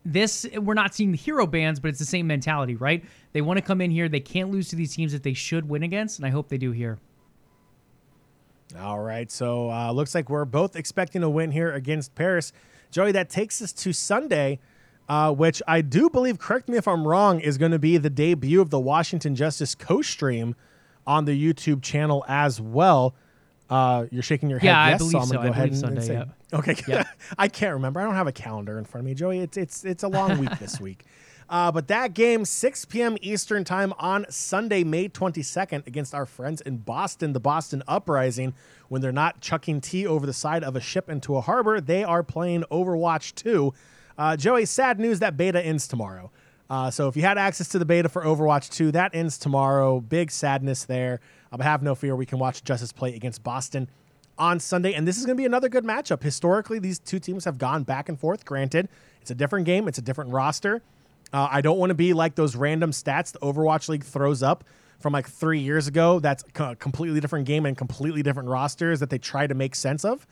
This 0.04 0.46
we're 0.56 0.74
not 0.74 0.94
seeing 0.94 1.12
the 1.12 1.18
hero 1.18 1.46
bans, 1.46 1.78
but 1.78 1.88
it's 1.88 1.98
the 1.98 2.04
same 2.04 2.26
mentality, 2.26 2.74
right? 2.74 3.04
They 3.32 3.40
want 3.40 3.58
to 3.58 3.62
come 3.62 3.80
in 3.80 3.90
here. 3.90 4.08
They 4.08 4.20
can't 4.20 4.50
lose 4.50 4.68
to 4.70 4.76
these 4.76 4.94
teams 4.94 5.12
that 5.12 5.22
they 5.22 5.34
should 5.34 5.68
win 5.68 5.84
against, 5.84 6.18
and 6.18 6.26
I 6.26 6.30
hope 6.30 6.48
they 6.48 6.58
do 6.58 6.72
here. 6.72 6.98
All 8.80 9.00
right, 9.00 9.30
so 9.30 9.70
uh, 9.70 9.92
looks 9.92 10.14
like 10.14 10.30
we're 10.30 10.46
both 10.46 10.76
expecting 10.76 11.22
a 11.22 11.30
win 11.30 11.50
here 11.50 11.72
against 11.72 12.14
Paris. 12.14 12.52
Joey, 12.90 13.12
that 13.12 13.28
takes 13.28 13.60
us 13.60 13.72
to 13.72 13.92
Sunday 13.92 14.60
uh, 15.08 15.32
which 15.32 15.62
I 15.66 15.80
do 15.80 16.08
believe, 16.08 16.38
correct 16.38 16.68
me 16.68 16.76
if 16.76 16.86
I'm 16.86 17.06
wrong, 17.06 17.40
is 17.40 17.58
going 17.58 17.72
to 17.72 17.78
be 17.78 17.96
the 17.98 18.10
debut 18.10 18.60
of 18.60 18.70
the 18.70 18.80
Washington 18.80 19.34
Justice 19.34 19.74
co 19.74 20.02
stream 20.02 20.54
on 21.06 21.24
the 21.24 21.52
YouTube 21.52 21.82
channel 21.82 22.24
as 22.28 22.60
well. 22.60 23.14
Uh, 23.68 24.06
you're 24.10 24.22
shaking 24.22 24.50
your 24.50 24.58
head. 24.58 24.66
Yeah, 24.66 24.88
yes, 24.88 24.94
I 24.94 24.98
believe 24.98 25.12
so. 25.12 25.18
I'm 25.18 25.28
gonna 25.28 25.38
go 25.38 25.46
I 25.46 25.50
ahead 25.50 25.68
and, 25.68 25.78
Sunday, 25.78 25.96
and 25.96 26.04
say, 26.04 26.14
yeah. 26.14 26.58
okay. 26.58 26.76
Yeah. 26.86 27.04
I 27.38 27.48
can't 27.48 27.74
remember. 27.74 28.00
I 28.00 28.04
don't 28.04 28.14
have 28.14 28.26
a 28.26 28.32
calendar 28.32 28.78
in 28.78 28.84
front 28.84 29.02
of 29.02 29.06
me, 29.06 29.14
Joey. 29.14 29.38
It's 29.38 29.56
it's 29.56 29.84
it's 29.84 30.02
a 30.02 30.08
long 30.08 30.38
week 30.38 30.58
this 30.58 30.80
week. 30.80 31.04
Uh, 31.48 31.70
but 31.70 31.86
that 31.88 32.14
game, 32.14 32.46
6 32.46 32.86
p.m. 32.86 33.18
Eastern 33.20 33.62
time 33.62 33.92
on 33.98 34.24
Sunday, 34.30 34.84
May 34.84 35.10
22nd, 35.10 35.86
against 35.86 36.14
our 36.14 36.24
friends 36.24 36.62
in 36.62 36.78
Boston, 36.78 37.34
the 37.34 37.40
Boston 37.40 37.82
Uprising. 37.86 38.54
When 38.88 39.02
they're 39.02 39.12
not 39.12 39.42
chucking 39.42 39.82
tea 39.82 40.06
over 40.06 40.24
the 40.24 40.32
side 40.32 40.64
of 40.64 40.76
a 40.76 40.80
ship 40.80 41.10
into 41.10 41.36
a 41.36 41.42
harbor, 41.42 41.78
they 41.78 42.04
are 42.04 42.22
playing 42.22 42.64
Overwatch 42.70 43.34
2. 43.34 43.74
Uh, 44.16 44.36
Joey, 44.36 44.66
sad 44.66 44.98
news 44.98 45.20
that 45.20 45.36
beta 45.36 45.64
ends 45.64 45.86
tomorrow. 45.88 46.30
Uh, 46.70 46.90
so 46.90 47.06
if 47.08 47.16
you 47.16 47.22
had 47.22 47.36
access 47.36 47.68
to 47.68 47.78
the 47.78 47.84
beta 47.84 48.08
for 48.08 48.22
Overwatch 48.22 48.70
2, 48.70 48.92
that 48.92 49.14
ends 49.14 49.36
tomorrow. 49.36 50.00
Big 50.00 50.30
sadness 50.30 50.84
there. 50.84 51.20
Uh, 51.52 51.58
but 51.58 51.64
have 51.64 51.82
no 51.82 51.94
fear. 51.94 52.16
We 52.16 52.26
can 52.26 52.38
watch 52.38 52.64
Justice 52.64 52.92
play 52.92 53.14
against 53.14 53.42
Boston 53.42 53.88
on 54.38 54.58
Sunday. 54.58 54.94
And 54.94 55.06
this 55.06 55.18
is 55.18 55.26
going 55.26 55.36
to 55.36 55.40
be 55.40 55.44
another 55.44 55.68
good 55.68 55.84
matchup. 55.84 56.22
Historically, 56.22 56.78
these 56.78 56.98
two 56.98 57.18
teams 57.18 57.44
have 57.44 57.58
gone 57.58 57.82
back 57.82 58.08
and 58.08 58.18
forth. 58.18 58.44
Granted, 58.44 58.88
it's 59.20 59.30
a 59.30 59.34
different 59.34 59.66
game, 59.66 59.86
it's 59.86 59.98
a 59.98 60.02
different 60.02 60.30
roster. 60.30 60.82
Uh, 61.32 61.48
I 61.50 61.60
don't 61.60 61.78
want 61.78 61.90
to 61.90 61.94
be 61.94 62.12
like 62.12 62.34
those 62.34 62.56
random 62.56 62.90
stats 62.90 63.32
the 63.32 63.38
Overwatch 63.40 63.88
League 63.88 64.04
throws 64.04 64.42
up 64.42 64.64
from 64.98 65.12
like 65.12 65.28
three 65.28 65.60
years 65.60 65.88
ago. 65.88 66.20
That's 66.20 66.44
a 66.56 66.76
completely 66.76 67.20
different 67.20 67.46
game 67.46 67.66
and 67.66 67.76
completely 67.76 68.22
different 68.22 68.48
rosters 68.48 69.00
that 69.00 69.10
they 69.10 69.18
try 69.18 69.46
to 69.46 69.54
make 69.54 69.74
sense 69.74 70.04
of. 70.04 70.26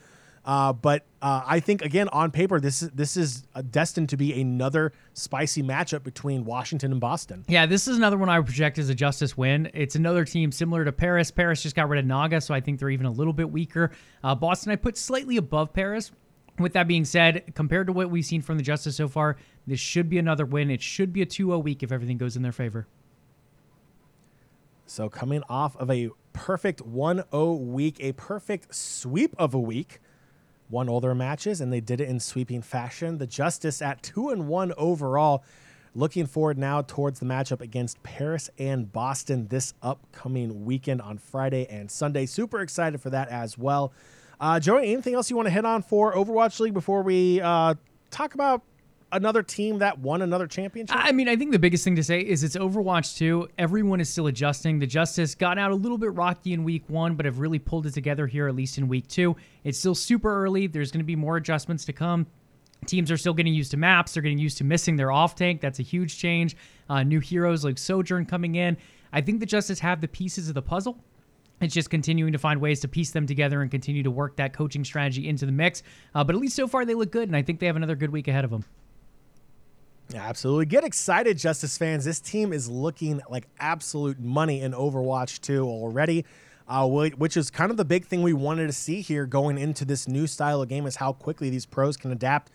Uh, 0.44 0.72
but 0.72 1.04
uh, 1.20 1.42
I 1.46 1.60
think 1.60 1.82
again 1.82 2.08
on 2.08 2.30
paper 2.30 2.60
this 2.60 2.82
is 2.82 2.90
this 2.90 3.16
is 3.16 3.46
uh, 3.54 3.62
destined 3.70 4.08
to 4.08 4.16
be 4.16 4.40
another 4.40 4.92
spicy 5.12 5.62
matchup 5.62 6.02
between 6.02 6.44
Washington 6.46 6.92
and 6.92 7.00
Boston. 7.00 7.44
Yeah, 7.46 7.66
this 7.66 7.86
is 7.86 7.98
another 7.98 8.16
one 8.16 8.30
I 8.30 8.40
project 8.40 8.78
as 8.78 8.88
a 8.88 8.94
Justice 8.94 9.36
win. 9.36 9.70
It's 9.74 9.96
another 9.96 10.24
team 10.24 10.50
similar 10.50 10.84
to 10.84 10.92
Paris. 10.92 11.30
Paris 11.30 11.62
just 11.62 11.76
got 11.76 11.90
rid 11.90 11.98
of 11.98 12.06
Naga, 12.06 12.40
so 12.40 12.54
I 12.54 12.60
think 12.60 12.78
they're 12.78 12.90
even 12.90 13.06
a 13.06 13.10
little 13.10 13.34
bit 13.34 13.50
weaker. 13.50 13.90
Uh, 14.24 14.34
Boston 14.34 14.72
I 14.72 14.76
put 14.76 14.96
slightly 14.96 15.36
above 15.36 15.72
Paris. 15.72 16.10
With 16.58 16.72
that 16.74 16.88
being 16.88 17.06
said, 17.06 17.54
compared 17.54 17.86
to 17.86 17.92
what 17.92 18.10
we've 18.10 18.24
seen 18.24 18.42
from 18.42 18.58
the 18.58 18.62
Justice 18.62 18.96
so 18.96 19.08
far, 19.08 19.36
this 19.66 19.80
should 19.80 20.10
be 20.10 20.18
another 20.18 20.44
win. 20.44 20.70
It 20.70 20.82
should 20.82 21.10
be 21.10 21.22
a 21.22 21.26
2-0 21.26 21.62
week 21.62 21.82
if 21.82 21.90
everything 21.90 22.18
goes 22.18 22.36
in 22.36 22.42
their 22.42 22.52
favor. 22.52 22.86
So 24.84 25.08
coming 25.08 25.42
off 25.48 25.76
of 25.76 25.90
a 25.90 26.10
perfect 26.32 26.82
1-0 26.82 27.60
week, 27.60 27.96
a 28.00 28.12
perfect 28.12 28.74
sweep 28.74 29.34
of 29.38 29.54
a 29.54 29.58
week 29.58 30.00
won 30.70 30.88
all 30.88 31.00
their 31.00 31.14
matches, 31.14 31.60
and 31.60 31.72
they 31.72 31.80
did 31.80 32.00
it 32.00 32.08
in 32.08 32.20
sweeping 32.20 32.62
fashion. 32.62 33.18
The 33.18 33.26
Justice 33.26 33.82
at 33.82 34.02
two 34.02 34.30
and 34.30 34.48
one 34.48 34.72
overall. 34.76 35.44
Looking 35.94 36.26
forward 36.26 36.56
now 36.56 36.82
towards 36.82 37.18
the 37.18 37.26
matchup 37.26 37.60
against 37.60 38.00
Paris 38.04 38.48
and 38.58 38.92
Boston 38.92 39.48
this 39.48 39.74
upcoming 39.82 40.64
weekend 40.64 41.02
on 41.02 41.18
Friday 41.18 41.66
and 41.68 41.90
Sunday. 41.90 42.26
Super 42.26 42.60
excited 42.60 43.00
for 43.00 43.10
that 43.10 43.28
as 43.28 43.58
well. 43.58 43.92
Uh, 44.40 44.60
Joey, 44.60 44.92
anything 44.92 45.14
else 45.14 45.28
you 45.30 45.36
want 45.36 45.46
to 45.46 45.52
hit 45.52 45.64
on 45.64 45.82
for 45.82 46.14
Overwatch 46.14 46.60
League 46.60 46.74
before 46.74 47.02
we 47.02 47.40
uh, 47.40 47.74
talk 48.10 48.34
about 48.34 48.62
another 49.12 49.42
team 49.42 49.78
that 49.78 49.98
won 49.98 50.22
another 50.22 50.46
championship? 50.46 50.96
I 50.98 51.12
mean, 51.12 51.28
I 51.28 51.36
think 51.36 51.52
the 51.52 51.58
biggest 51.58 51.84
thing 51.84 51.96
to 51.96 52.02
say 52.02 52.20
is 52.20 52.44
it's 52.44 52.56
Overwatch 52.56 53.16
2. 53.16 53.48
Everyone 53.58 54.00
is 54.00 54.08
still 54.08 54.26
adjusting. 54.26 54.78
The 54.78 54.86
Justice 54.86 55.34
got 55.34 55.58
out 55.58 55.70
a 55.70 55.74
little 55.74 55.98
bit 55.98 56.14
rocky 56.14 56.52
in 56.52 56.64
week 56.64 56.84
one, 56.88 57.14
but 57.14 57.26
have 57.26 57.38
really 57.38 57.58
pulled 57.58 57.86
it 57.86 57.94
together 57.94 58.26
here, 58.26 58.48
at 58.48 58.54
least 58.54 58.78
in 58.78 58.88
week 58.88 59.08
two. 59.08 59.36
It's 59.64 59.78
still 59.78 59.94
super 59.94 60.44
early. 60.44 60.66
There's 60.66 60.90
going 60.90 61.00
to 61.00 61.04
be 61.04 61.16
more 61.16 61.36
adjustments 61.36 61.84
to 61.86 61.92
come. 61.92 62.26
Teams 62.86 63.10
are 63.10 63.16
still 63.16 63.34
getting 63.34 63.52
used 63.52 63.70
to 63.72 63.76
maps. 63.76 64.14
They're 64.14 64.22
getting 64.22 64.38
used 64.38 64.58
to 64.58 64.64
missing 64.64 64.96
their 64.96 65.12
off 65.12 65.34
tank. 65.34 65.60
That's 65.60 65.78
a 65.78 65.82
huge 65.82 66.18
change. 66.18 66.56
Uh, 66.88 67.02
new 67.02 67.20
heroes 67.20 67.64
like 67.64 67.78
Sojourn 67.78 68.24
coming 68.24 68.54
in. 68.54 68.76
I 69.12 69.20
think 69.20 69.40
the 69.40 69.46
Justice 69.46 69.80
have 69.80 70.00
the 70.00 70.08
pieces 70.08 70.48
of 70.48 70.54
the 70.54 70.62
puzzle. 70.62 70.98
It's 71.60 71.74
just 71.74 71.90
continuing 71.90 72.32
to 72.32 72.38
find 72.38 72.58
ways 72.60 72.80
to 72.80 72.88
piece 72.88 73.10
them 73.10 73.26
together 73.26 73.60
and 73.60 73.70
continue 73.70 74.02
to 74.02 74.10
work 74.10 74.36
that 74.36 74.54
coaching 74.54 74.82
strategy 74.82 75.28
into 75.28 75.44
the 75.44 75.52
mix. 75.52 75.82
Uh, 76.14 76.24
but 76.24 76.34
at 76.34 76.40
least 76.40 76.56
so 76.56 76.66
far, 76.66 76.86
they 76.86 76.94
look 76.94 77.10
good, 77.10 77.28
and 77.28 77.36
I 77.36 77.42
think 77.42 77.60
they 77.60 77.66
have 77.66 77.76
another 77.76 77.96
good 77.96 78.10
week 78.10 78.28
ahead 78.28 78.44
of 78.44 78.50
them. 78.50 78.64
Absolutely. 80.14 80.66
Get 80.66 80.84
excited, 80.84 81.38
Justice 81.38 81.78
fans. 81.78 82.04
This 82.04 82.20
team 82.20 82.52
is 82.52 82.68
looking 82.68 83.20
like 83.28 83.46
absolute 83.58 84.18
money 84.18 84.60
in 84.60 84.72
Overwatch 84.72 85.40
2 85.40 85.64
already, 85.64 86.24
uh, 86.68 86.86
which 86.88 87.36
is 87.36 87.50
kind 87.50 87.70
of 87.70 87.76
the 87.76 87.84
big 87.84 88.04
thing 88.04 88.22
we 88.22 88.32
wanted 88.32 88.66
to 88.66 88.72
see 88.72 89.00
here 89.02 89.26
going 89.26 89.56
into 89.56 89.84
this 89.84 90.08
new 90.08 90.26
style 90.26 90.62
of 90.62 90.68
game 90.68 90.86
is 90.86 90.96
how 90.96 91.12
quickly 91.12 91.48
these 91.48 91.66
pros 91.66 91.96
can 91.96 92.10
adapt 92.10 92.50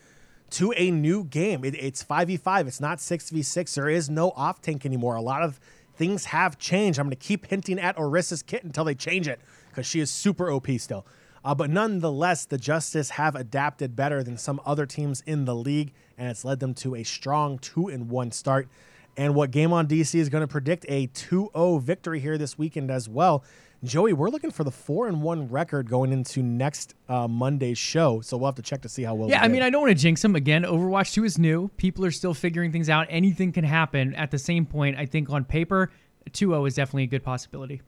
to 0.51 0.73
a 0.75 0.91
new 0.91 1.23
game. 1.23 1.63
It, 1.63 1.75
it's 1.75 2.03
5v5, 2.03 2.67
it's 2.67 2.81
not 2.81 2.97
6v6. 2.97 3.73
There 3.73 3.89
is 3.89 4.09
no 4.09 4.31
off 4.31 4.61
tank 4.61 4.85
anymore. 4.85 5.15
A 5.15 5.21
lot 5.21 5.41
of 5.41 5.59
things 5.95 6.25
have 6.25 6.57
changed. 6.57 6.99
I'm 6.99 7.05
going 7.05 7.11
to 7.11 7.15
keep 7.15 7.45
hinting 7.45 7.79
at 7.79 7.95
Orisa's 7.95 8.43
kit 8.43 8.63
until 8.63 8.83
they 8.83 8.95
change 8.95 9.27
it 9.27 9.39
because 9.69 9.85
she 9.85 10.01
is 10.01 10.11
super 10.11 10.51
OP 10.51 10.67
still. 10.77 11.05
Uh, 11.45 11.53
but 11.53 11.69
nonetheless, 11.69 12.45
the 12.45 12.57
Justice 12.57 13.11
have 13.11 13.35
adapted 13.35 13.95
better 13.95 14.23
than 14.23 14.35
some 14.35 14.59
other 14.65 14.87
teams 14.87 15.21
in 15.27 15.45
the 15.45 15.53
league, 15.53 15.93
and 16.17 16.27
it's 16.27 16.43
led 16.43 16.59
them 16.59 16.73
to 16.73 16.95
a 16.95 17.03
strong 17.03 17.59
two 17.59 17.87
and 17.87 18.09
one 18.09 18.31
start. 18.31 18.67
And 19.15 19.35
what 19.35 19.51
Game 19.51 19.71
on 19.71 19.87
DC 19.87 20.15
is 20.15 20.27
going 20.27 20.41
to 20.41 20.47
predict 20.47 20.87
a 20.89 21.05
2-0 21.07 21.81
victory 21.83 22.19
here 22.19 22.39
this 22.39 22.57
weekend 22.57 22.89
as 22.89 23.07
well. 23.07 23.43
Joey, 23.83 24.13
we're 24.13 24.29
looking 24.29 24.49
for 24.49 24.63
the 24.63 24.71
four 24.71 25.07
and 25.07 25.21
one 25.21 25.47
record 25.47 25.87
going 25.87 26.11
into 26.11 26.41
next 26.41 26.95
uh, 27.07 27.27
Monday's 27.27 27.77
show, 27.77 28.21
so 28.21 28.37
we'll 28.37 28.47
have 28.47 28.55
to 28.55 28.63
check 28.63 28.81
to 28.81 28.89
see 28.89 29.03
how 29.03 29.13
well. 29.13 29.29
Yeah, 29.29 29.43
I 29.43 29.47
mean, 29.47 29.61
I 29.61 29.69
don't 29.69 29.81
want 29.83 29.95
to 29.95 30.01
jinx 30.01 30.23
them 30.23 30.35
again. 30.35 30.63
Overwatch 30.63 31.13
Two 31.13 31.23
is 31.23 31.37
new; 31.37 31.67
people 31.77 32.03
are 32.05 32.11
still 32.11 32.33
figuring 32.33 32.71
things 32.71 32.89
out. 32.89 33.05
Anything 33.11 33.51
can 33.51 33.63
happen. 33.63 34.15
At 34.15 34.31
the 34.31 34.39
same 34.39 34.65
point, 34.65 34.97
I 34.97 35.05
think 35.05 35.29
on 35.29 35.45
paper, 35.45 35.91
2-0 36.31 36.67
is 36.67 36.73
definitely 36.73 37.03
a 37.03 37.07
good 37.07 37.23
possibility. 37.23 37.81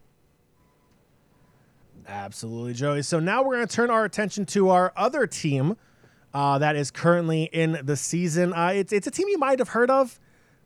Absolutely, 2.07 2.73
Joey. 2.73 3.01
So 3.01 3.19
now 3.19 3.43
we're 3.43 3.55
going 3.55 3.67
to 3.67 3.75
turn 3.75 3.89
our 3.89 4.05
attention 4.05 4.45
to 4.47 4.69
our 4.69 4.93
other 4.95 5.27
team 5.27 5.75
uh, 6.33 6.57
that 6.59 6.75
is 6.75 6.89
currently 6.89 7.43
in 7.43 7.79
the 7.83 7.97
season. 7.97 8.53
Uh, 8.53 8.71
it's 8.73 8.93
it's 8.93 9.07
a 9.07 9.11
team 9.11 9.27
you 9.27 9.37
might 9.37 9.59
have 9.59 9.69
heard 9.69 9.89
of. 9.89 10.19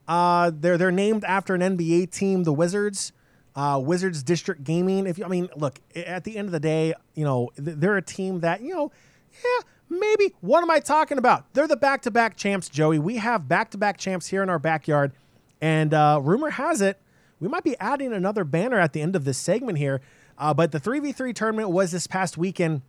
Uh, 0.08 0.52
they're 0.54 0.78
they're 0.78 0.92
named 0.92 1.24
after 1.24 1.56
an 1.56 1.62
NBA 1.62 2.12
team, 2.12 2.44
the 2.44 2.54
Wizards. 2.54 3.12
Uh, 3.54 3.82
Wizards 3.84 4.24
District 4.24 4.64
Gaming. 4.64 5.06
If 5.08 5.18
you, 5.18 5.26
I 5.26 5.28
mean, 5.28 5.50
look, 5.58 5.82
at 5.94 6.24
the 6.24 6.38
end 6.38 6.48
of 6.48 6.52
the 6.54 6.60
day, 6.60 6.94
you 7.16 7.26
know 7.26 7.50
they're 7.58 7.98
a 7.98 8.02
team 8.02 8.42
that 8.42 8.62
you 8.62 8.74
know, 8.74 8.92
yeah, 9.44 9.68
maybe. 9.90 10.34
What 10.42 10.62
am 10.62 10.72
I 10.72 10.80
talking 10.80 11.18
about? 11.18 11.54
They're 11.54 11.68
the 11.68 11.76
back-to-back 11.76 12.38
champs, 12.38 12.70
Joey. 12.70 13.00
We 13.00 13.18
have 13.18 13.50
back-to-back 13.50 13.98
champs 13.98 14.28
here 14.28 14.42
in 14.42 14.50
our 14.50 14.60
backyard, 14.60 15.12
and 15.60 15.94
uh, 15.94 16.20
rumor 16.22 16.52
has 16.52 16.82
it 16.82 17.02
we 17.42 17.48
might 17.48 17.64
be 17.64 17.76
adding 17.80 18.14
another 18.14 18.46
banner 18.46 18.80
at 18.80 18.94
the 18.94 19.02
end 19.02 19.16
of 19.16 19.26
this 19.26 19.38
segment 19.38 19.80
here. 19.80 20.00
Uh, 20.38 20.54
but 20.54 20.72
the 20.72 20.80
3v3 20.80 21.34
tournament 21.36 21.70
was 21.70 21.92
this 21.92 22.08
past 22.08 22.38
weekend 22.38 22.82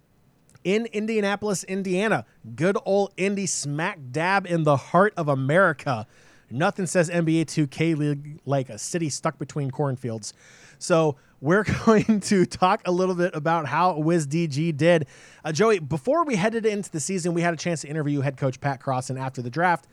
in 0.64 0.86
Indianapolis, 0.86 1.64
Indiana. 1.64 2.24
Good 2.54 2.76
old 2.84 3.12
Indy 3.16 3.46
smack 3.46 3.98
dab 4.10 4.46
in 4.46 4.64
the 4.64 4.76
heart 4.76 5.12
of 5.16 5.28
America. 5.28 6.06
Nothing 6.50 6.86
says 6.86 7.08
NBA 7.08 7.46
2K 7.46 7.96
League 7.96 8.40
like 8.44 8.68
a 8.68 8.78
city 8.78 9.08
stuck 9.08 9.38
between 9.38 9.70
cornfields. 9.70 10.34
So 10.78 11.16
we're 11.40 11.64
going 11.86 12.20
to 12.20 12.46
talk 12.46 12.82
a 12.86 12.92
little 12.92 13.14
bit 13.14 13.34
about 13.34 13.66
how 13.66 13.94
WizDG 13.94 14.76
did. 14.76 15.06
Uh, 15.44 15.52
Joey, 15.52 15.78
before 15.78 16.24
we 16.24 16.36
headed 16.36 16.66
into 16.66 16.90
the 16.90 17.00
season, 17.00 17.34
we 17.34 17.42
had 17.42 17.54
a 17.54 17.56
chance 17.56 17.82
to 17.82 17.88
interview 17.88 18.20
head 18.20 18.36
coach 18.36 18.60
Pat 18.60 18.80
Crossan 18.80 19.18
after 19.18 19.42
the 19.42 19.50
draft, 19.50 19.88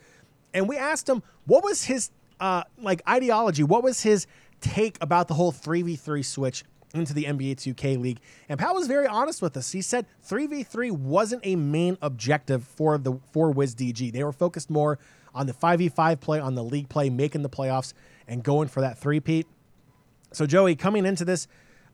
and 0.54 0.68
we 0.68 0.76
asked 0.76 1.08
him 1.08 1.22
what 1.46 1.64
was 1.64 1.84
his 1.84 2.10
uh, 2.40 2.62
like 2.78 3.02
ideology, 3.08 3.62
what 3.62 3.82
was 3.82 4.02
his 4.02 4.26
take 4.60 4.96
about 5.00 5.28
the 5.28 5.34
whole 5.34 5.52
3v3 5.52 6.24
switch 6.24 6.64
into 6.94 7.14
the 7.14 7.24
NBA 7.24 7.56
2K 7.56 7.98
League. 7.98 8.20
And 8.48 8.58
Pat 8.58 8.74
was 8.74 8.86
very 8.86 9.06
honest 9.06 9.42
with 9.42 9.56
us. 9.56 9.72
He 9.72 9.82
said 9.82 10.06
3v3 10.28 10.92
wasn't 10.92 11.42
a 11.44 11.56
main 11.56 11.96
objective 12.02 12.64
for 12.64 12.98
the 12.98 13.18
for 13.32 13.52
WizDG. 13.52 14.12
They 14.12 14.24
were 14.24 14.32
focused 14.32 14.70
more 14.70 14.98
on 15.34 15.46
the 15.46 15.52
5v5 15.52 16.20
play, 16.20 16.40
on 16.40 16.54
the 16.54 16.64
league 16.64 16.88
play, 16.88 17.08
making 17.08 17.42
the 17.42 17.48
playoffs, 17.48 17.92
and 18.26 18.42
going 18.42 18.68
for 18.68 18.80
that 18.80 18.98
three-peat. 18.98 19.46
So 20.32 20.46
Joey, 20.46 20.74
coming 20.76 21.06
into 21.06 21.24
this, 21.24 21.46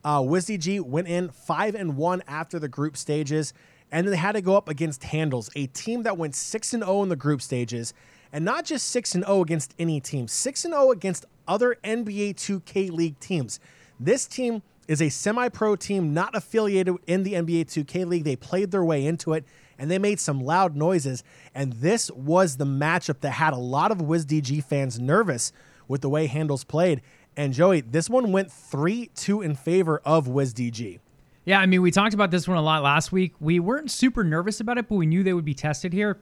uh, 0.04 0.20
WizDG 0.20 0.80
went 0.80 1.08
in 1.08 1.30
five 1.30 1.74
and 1.74 1.96
one 1.96 2.22
after 2.26 2.58
the 2.58 2.68
group 2.68 2.96
stages, 2.96 3.52
and 3.90 4.06
then 4.06 4.12
they 4.12 4.18
had 4.18 4.32
to 4.32 4.40
go 4.40 4.56
up 4.56 4.68
against 4.68 5.04
Handles, 5.04 5.50
a 5.56 5.66
team 5.68 6.02
that 6.04 6.16
went 6.16 6.34
six 6.34 6.72
and 6.72 6.82
zero 6.82 6.98
oh 6.98 7.02
in 7.02 7.08
the 7.08 7.16
group 7.16 7.42
stages, 7.42 7.94
and 8.32 8.44
not 8.44 8.64
just 8.64 8.88
six 8.88 9.14
and 9.14 9.24
zero 9.24 9.38
oh 9.38 9.42
against 9.42 9.74
any 9.78 10.00
team, 10.00 10.28
six 10.28 10.64
and 10.64 10.72
zero 10.72 10.88
oh 10.88 10.92
against 10.92 11.26
other 11.48 11.76
NBA 11.82 12.34
2K 12.34 12.90
League 12.90 13.18
teams. 13.20 13.58
This 13.98 14.26
team 14.26 14.62
is 14.88 15.02
a 15.02 15.08
semi 15.08 15.48
pro 15.48 15.76
team 15.76 16.14
not 16.14 16.34
affiliated 16.34 16.96
in 17.06 17.22
the 17.22 17.34
NBA 17.34 17.66
2K 17.66 18.06
League. 18.06 18.24
They 18.24 18.36
played 18.36 18.70
their 18.70 18.84
way 18.84 19.06
into 19.06 19.32
it 19.32 19.44
and 19.78 19.90
they 19.90 19.98
made 19.98 20.20
some 20.20 20.40
loud 20.40 20.76
noises. 20.76 21.22
And 21.54 21.72
this 21.74 22.10
was 22.10 22.56
the 22.56 22.64
matchup 22.64 23.20
that 23.20 23.32
had 23.32 23.52
a 23.52 23.58
lot 23.58 23.90
of 23.90 23.98
WizDG 23.98 24.64
fans 24.64 24.98
nervous 24.98 25.52
with 25.88 26.00
the 26.00 26.08
way 26.08 26.26
Handles 26.26 26.64
played. 26.64 27.02
And 27.36 27.52
Joey, 27.52 27.82
this 27.82 28.08
one 28.08 28.32
went 28.32 28.50
3 28.50 29.10
2 29.14 29.42
in 29.42 29.54
favor 29.54 30.00
of 30.04 30.26
WizDG. 30.26 31.00
Yeah, 31.44 31.60
I 31.60 31.66
mean, 31.66 31.80
we 31.80 31.92
talked 31.92 32.14
about 32.14 32.32
this 32.32 32.48
one 32.48 32.56
a 32.56 32.62
lot 32.62 32.82
last 32.82 33.12
week. 33.12 33.34
We 33.38 33.60
weren't 33.60 33.90
super 33.90 34.24
nervous 34.24 34.58
about 34.58 34.78
it, 34.78 34.88
but 34.88 34.96
we 34.96 35.06
knew 35.06 35.22
they 35.22 35.32
would 35.32 35.44
be 35.44 35.54
tested 35.54 35.92
here. 35.92 36.18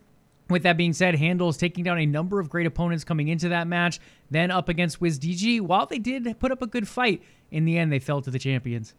With 0.51 0.63
that 0.65 0.77
being 0.77 0.93
said, 0.93 1.15
Handles 1.15 1.57
taking 1.57 1.85
down 1.85 1.99
a 1.99 2.07
number 2.07 2.39
of 2.39 2.51
great 2.51 2.67
opponents 2.67 3.03
coming 3.03 3.29
into 3.29 3.49
that 3.49 3.67
match, 3.67 3.99
then 4.31 4.51
up 4.51 4.69
against 4.69 5.01
WizDG. 5.01 5.61
While 5.61 5.87
they 5.87 5.99
did 5.99 6.39
put 6.39 6.53
up 6.53 6.61
a 6.61 6.67
good 6.67 6.87
fight, 6.87 7.23
in 7.51 7.65
the 7.65 7.79
end 7.79 7.91
they 7.91 7.99
fell 7.99 8.21
to 8.21 8.31
the 8.31 8.39
champions. 8.39 8.95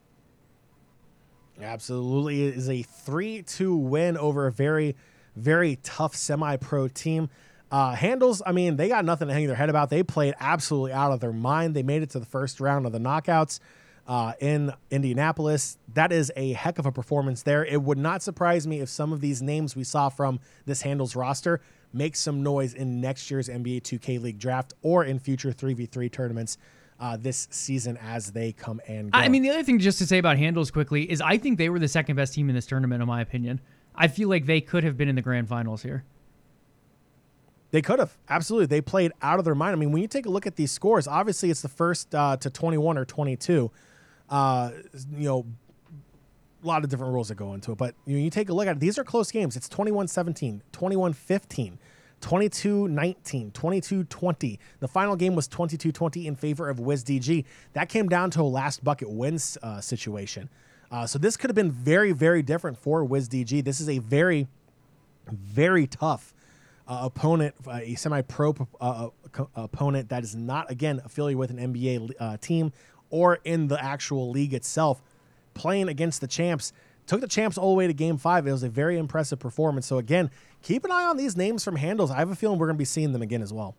Absolutely. 1.62 2.48
It 2.48 2.58
is 2.58 2.70
a 2.70 2.82
3 2.82 3.44
2 3.44 3.76
win 3.76 4.18
over 4.18 4.48
a 4.48 4.52
very, 4.52 4.96
very 5.36 5.78
tough 5.84 6.16
semi 6.16 6.58
pro 6.58 6.88
team. 6.88 7.30
Uh, 7.72 7.94
handles, 7.94 8.42
I 8.46 8.52
mean, 8.52 8.76
they 8.76 8.88
got 8.88 9.06
nothing 9.06 9.28
to 9.28 9.34
hang 9.34 9.48
their 9.48 9.56
head 9.56 9.70
about. 9.70 9.90
They 9.90 10.04
played 10.04 10.34
absolutely 10.40 10.94
out 10.94 11.12
of 11.12 11.20
their 11.20 11.34
mind. 11.34 11.76
They 11.76 11.84
made 11.84 12.04
it 12.04 12.12
to 12.12 12.20
the 12.20 12.26
first 12.26 12.60
round 12.60 12.86
of 12.86 12.92
the 12.92 13.00
knockouts 13.00 13.60
uh, 14.08 14.34
in 14.40 14.74
Indianapolis. 14.92 15.78
That 15.94 16.12
is 16.12 16.32
a 16.36 16.54
heck 16.54 16.80
of 16.80 16.86
a 16.86 16.92
performance 16.92 17.44
there. 17.44 17.66
It 17.66 17.82
would 17.82 17.98
not 17.98 18.22
surprise 18.22 18.68
me 18.68 18.82
if 18.82 18.90
some 18.90 19.12
of 19.12 19.22
these 19.22 19.42
names 19.42 19.76
we 19.76 19.84
saw 19.84 20.10
from 20.10 20.40
this 20.66 20.82
Handles 20.82 21.16
roster 21.16 21.62
make 21.94 22.16
some 22.16 22.44
noise 22.44 22.74
in 22.74 23.02
next 23.02 23.32
year's 23.32 23.50
NBA 23.50 23.82
2K 23.82 24.22
League 24.22 24.38
draft 24.38 24.74
or 24.82 25.06
in 25.06 25.20
future 25.20 25.52
3v3 25.52 26.12
tournaments. 26.12 26.58
Uh, 26.98 27.18
this 27.18 27.50
season 27.52 27.98
as 27.98 28.32
they 28.32 28.54
come 28.54 28.80
and 28.88 29.12
go. 29.12 29.20
I 29.20 29.28
mean, 29.28 29.44
the 29.44 29.50
other 29.50 29.64
thing 29.64 29.80
just 29.80 29.98
to 29.98 30.08
say 30.08 30.18
about 30.18 30.38
Handles 30.38 30.72
quickly 30.72 31.12
is 31.12 31.20
I 31.20 31.38
think 31.38 31.58
they 31.58 31.68
were 31.68 31.78
the 31.78 31.90
second 31.90 32.16
best 32.16 32.34
team 32.34 32.48
in 32.48 32.56
this 32.56 32.66
tournament, 32.66 33.02
in 33.02 33.08
my 33.08 33.20
opinion. 33.20 33.60
I 33.94 34.08
feel 34.08 34.30
like 34.30 34.46
they 34.46 34.62
could 34.62 34.86
have 34.86 34.96
been 34.96 35.10
in 35.10 35.16
the 35.16 35.22
grand 35.22 35.50
finals 35.50 35.84
here. 35.84 36.06
They 37.72 37.82
could 37.82 38.00
have 38.00 38.18
absolutely. 38.30 38.68
They 38.68 38.80
played 38.80 39.12
out 39.22 39.40
of 39.40 39.46
their 39.46 39.56
mind. 39.56 39.74
I 39.74 39.76
mean, 39.76 39.92
when 39.92 40.02
you 40.02 40.08
take 40.08 40.26
a 40.26 40.30
look 40.30 40.48
at 40.48 40.56
these 40.56 40.72
scores, 40.72 41.06
obviously 41.06 41.50
it's 41.50 41.62
the 41.62 41.68
first 41.68 42.16
uh, 42.16 42.38
to 42.38 42.50
21 42.50 42.98
or 42.98 43.04
22 43.04 43.70
uh, 44.30 44.72
you 45.12 45.28
know, 45.28 45.46
a 46.64 46.68
lot 46.68 46.84
of 46.84 46.90
different 46.90 47.14
rules 47.14 47.30
that 47.30 47.36
go 47.36 47.54
into 47.54 47.72
it. 47.72 47.78
But 47.78 47.96
you, 48.06 48.18
know, 48.18 48.24
you 48.24 48.30
take 48.30 48.50
a 48.50 48.54
look 48.54 48.68
at 48.68 48.78
it, 48.78 48.80
these 48.80 48.98
are 48.98 49.04
close 49.04 49.32
games. 49.32 49.56
It's 49.56 49.70
21 49.70 50.08
17, 50.08 50.62
21 50.72 51.14
15. 51.14 51.80
22 52.22 52.88
19, 52.88 53.52
22 53.52 54.04
20. 54.06 54.60
The 54.80 54.88
final 54.88 55.16
game 55.16 55.36
was 55.36 55.48
22 55.48 55.92
20 55.92 56.26
in 56.26 56.36
favor 56.36 56.70
of 56.70 56.78
WizDG. 56.78 57.46
That 57.74 57.90
came 57.90 58.08
down 58.08 58.32
to 58.32 58.42
a 58.42 58.44
last 58.44 58.84
bucket 58.84 59.10
wins 59.10 59.58
uh, 59.62 59.82
situation. 59.82 60.50
Uh, 60.90 61.06
so 61.06 61.20
this 61.20 61.38
could 61.38 61.50
have 61.50 61.56
been 61.56 61.72
very, 61.72 62.14
very 62.14 62.42
different 62.42 62.78
for 62.78 63.06
WizDG. 63.06 63.64
This 63.64 63.80
is 63.80 63.90
a 63.90 64.00
very, 64.00 64.48
very 65.30 65.88
tough 65.88 66.34
uh, 66.88 67.00
opponent, 67.04 67.56
uh, 67.68 67.80
a 67.82 67.96
semi 67.96 68.22
pro 68.22 68.56
uh, 68.80 69.10
uh, 69.38 69.46
opponent 69.56 70.10
that 70.10 70.24
is 70.24 70.36
not, 70.36 70.70
again, 70.70 71.02
affiliated 71.04 71.38
with 71.38 71.50
an 71.52 71.74
NBA 71.74 72.40
team 72.42 72.72
or 73.16 73.40
in 73.46 73.70
the 73.70 73.82
actual 73.82 74.30
league 74.30 74.54
itself, 74.54 75.02
playing 75.54 75.88
against 75.88 76.20
the 76.20 76.28
champs. 76.28 76.74
Took 77.08 77.22
the 77.22 77.30
champs 77.30 77.58
all 77.58 77.70
the 77.70 77.78
way 77.78 77.88
to 77.88 77.94
game 77.94 78.18
five. 78.18 78.46
It 78.46 78.52
was 78.52 78.64
a 78.64 78.68
very 78.68 78.98
impressive 78.98 79.40
performance. 79.40 79.86
So, 79.86 80.00
again, 80.00 80.30
keep 80.62 80.84
an 80.84 80.92
eye 80.92 81.06
on 81.06 81.16
these 81.16 81.38
names 81.38 81.64
from 81.64 81.78
handles. 81.78 82.12
I 82.12 82.18
have 82.18 82.30
a 82.30 82.36
feeling 82.36 82.60
we're 82.60 82.68
going 82.68 82.76
to 82.76 82.80
be 82.80 82.84
seeing 82.84 83.14
them 83.14 83.22
again 83.22 83.42
as 83.42 83.54
well. 83.54 83.78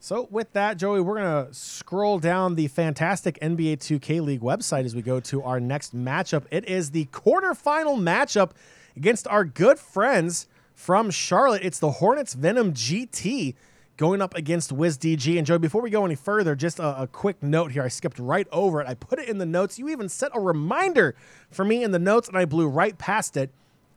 So, 0.00 0.28
with 0.30 0.50
that, 0.54 0.78
Joey, 0.78 1.02
we're 1.02 1.20
going 1.20 1.46
to 1.46 1.52
scroll 1.52 2.18
down 2.18 2.54
the 2.54 2.68
fantastic 2.68 3.38
NBA 3.40 3.78
2K 3.80 4.22
League 4.22 4.40
website 4.40 4.86
as 4.86 4.94
we 4.94 5.02
go 5.02 5.20
to 5.20 5.42
our 5.42 5.60
next 5.60 5.94
matchup. 5.94 6.44
It 6.50 6.66
is 6.66 6.92
the 6.92 7.04
quarterfinal 7.06 7.98
matchup 7.98 8.52
against 8.96 9.28
our 9.28 9.44
good 9.44 9.78
friends 9.78 10.46
from 10.74 11.10
Charlotte. 11.10 11.62
It's 11.62 11.80
the 11.80 11.90
Hornets 11.90 12.32
Venom 12.32 12.72
GT 12.72 13.56
going 14.02 14.20
up 14.20 14.34
against 14.34 14.74
WizDG. 14.74 15.38
And 15.38 15.46
Joe, 15.46 15.58
before 15.58 15.80
we 15.80 15.88
go 15.88 16.04
any 16.04 16.16
further, 16.16 16.56
just 16.56 16.80
a, 16.80 17.02
a, 17.02 17.06
quick 17.06 17.40
note 17.40 17.70
here. 17.70 17.84
I 17.84 17.88
skipped 17.88 18.18
right 18.18 18.48
over 18.50 18.80
it. 18.80 18.88
I 18.88 18.94
put 18.94 19.20
it 19.20 19.28
in 19.28 19.38
the 19.38 19.46
notes. 19.46 19.78
You 19.78 19.90
even 19.90 20.08
set 20.08 20.32
a 20.34 20.40
reminder 20.40 21.14
for 21.52 21.64
me 21.64 21.84
in 21.84 21.92
the 21.92 22.00
notes, 22.00 22.26
and 22.26 22.36
I 22.36 22.44
blew 22.44 22.66
right 22.66 22.98
past 22.98 23.36
it. 23.36 23.50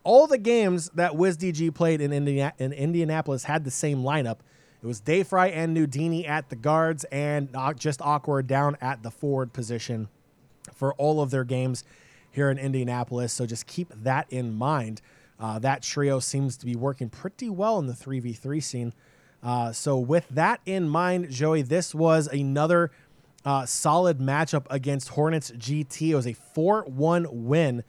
All 0.03 0.27
the 0.27 0.38
games 0.38 0.91
that 0.93 1.13
WizDG 1.13 1.74
played 1.74 2.01
in, 2.01 2.13
Indiana, 2.13 2.53
in 2.59 2.71
Indianapolis 2.71 3.45
had 3.45 3.63
the 3.63 3.71
same 3.71 4.03
lineup. 4.03 4.41
It 4.83 4.85
was 4.85 5.01
Dayfry 5.01 5.51
and 5.51 5.74
Nudini 5.74 6.27
at 6.27 6.50
the 6.50 6.55
guards, 6.55 7.05
and 7.05 7.50
just 7.75 8.00
awkward 8.00 8.45
down 8.45 8.77
at 8.81 9.01
the 9.01 9.09
forward 9.09 9.53
position 9.53 10.07
for 10.71 10.93
all 10.93 11.19
of 11.19 11.31
their 11.31 11.43
games 11.43 11.83
here 12.29 12.51
in 12.51 12.59
Indianapolis. 12.59 13.33
So 13.33 13.47
just 13.47 13.65
keep 13.65 13.91
that 14.03 14.27
in 14.29 14.53
mind. 14.53 15.01
Uh, 15.39 15.57
that 15.57 15.81
trio 15.81 16.19
seems 16.19 16.57
to 16.57 16.67
be 16.67 16.75
working 16.75 17.09
pretty 17.09 17.50
well 17.50 17.79
in 17.79 17.88
the 17.88 17.93
3v3 17.93 18.62
scene. 18.62 18.93
Uh, 19.45 19.71
so, 19.71 19.99
with 19.99 20.27
that 20.29 20.59
in 20.65 20.89
mind, 20.89 21.29
Joey, 21.29 21.61
this 21.61 21.93
was 21.93 22.25
another 22.27 22.89
uh, 23.45 23.63
solid 23.67 24.17
matchup 24.17 24.65
against 24.71 25.09
Hornets 25.09 25.51
GT. 25.51 26.09
It 26.09 26.15
was 26.15 26.25
a 26.25 26.33
4 26.33 26.85
1 26.85 27.27
win 27.45 27.83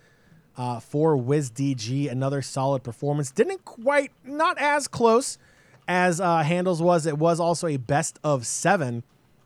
uh, 0.58 0.80
for 0.80 1.16
WizDG. 1.16 2.10
Another 2.10 2.42
solid 2.42 2.84
performance. 2.84 3.30
Didn't 3.30 3.64
quite, 3.64 4.12
not 4.22 4.58
as 4.58 4.86
close 4.86 5.38
as 5.88 6.20
uh, 6.20 6.42
Handles 6.42 6.82
was. 6.82 7.06
It 7.06 7.16
was 7.16 7.40
also 7.40 7.68
a 7.68 7.78
best 7.78 8.18
of 8.22 8.46
seven 8.46 9.02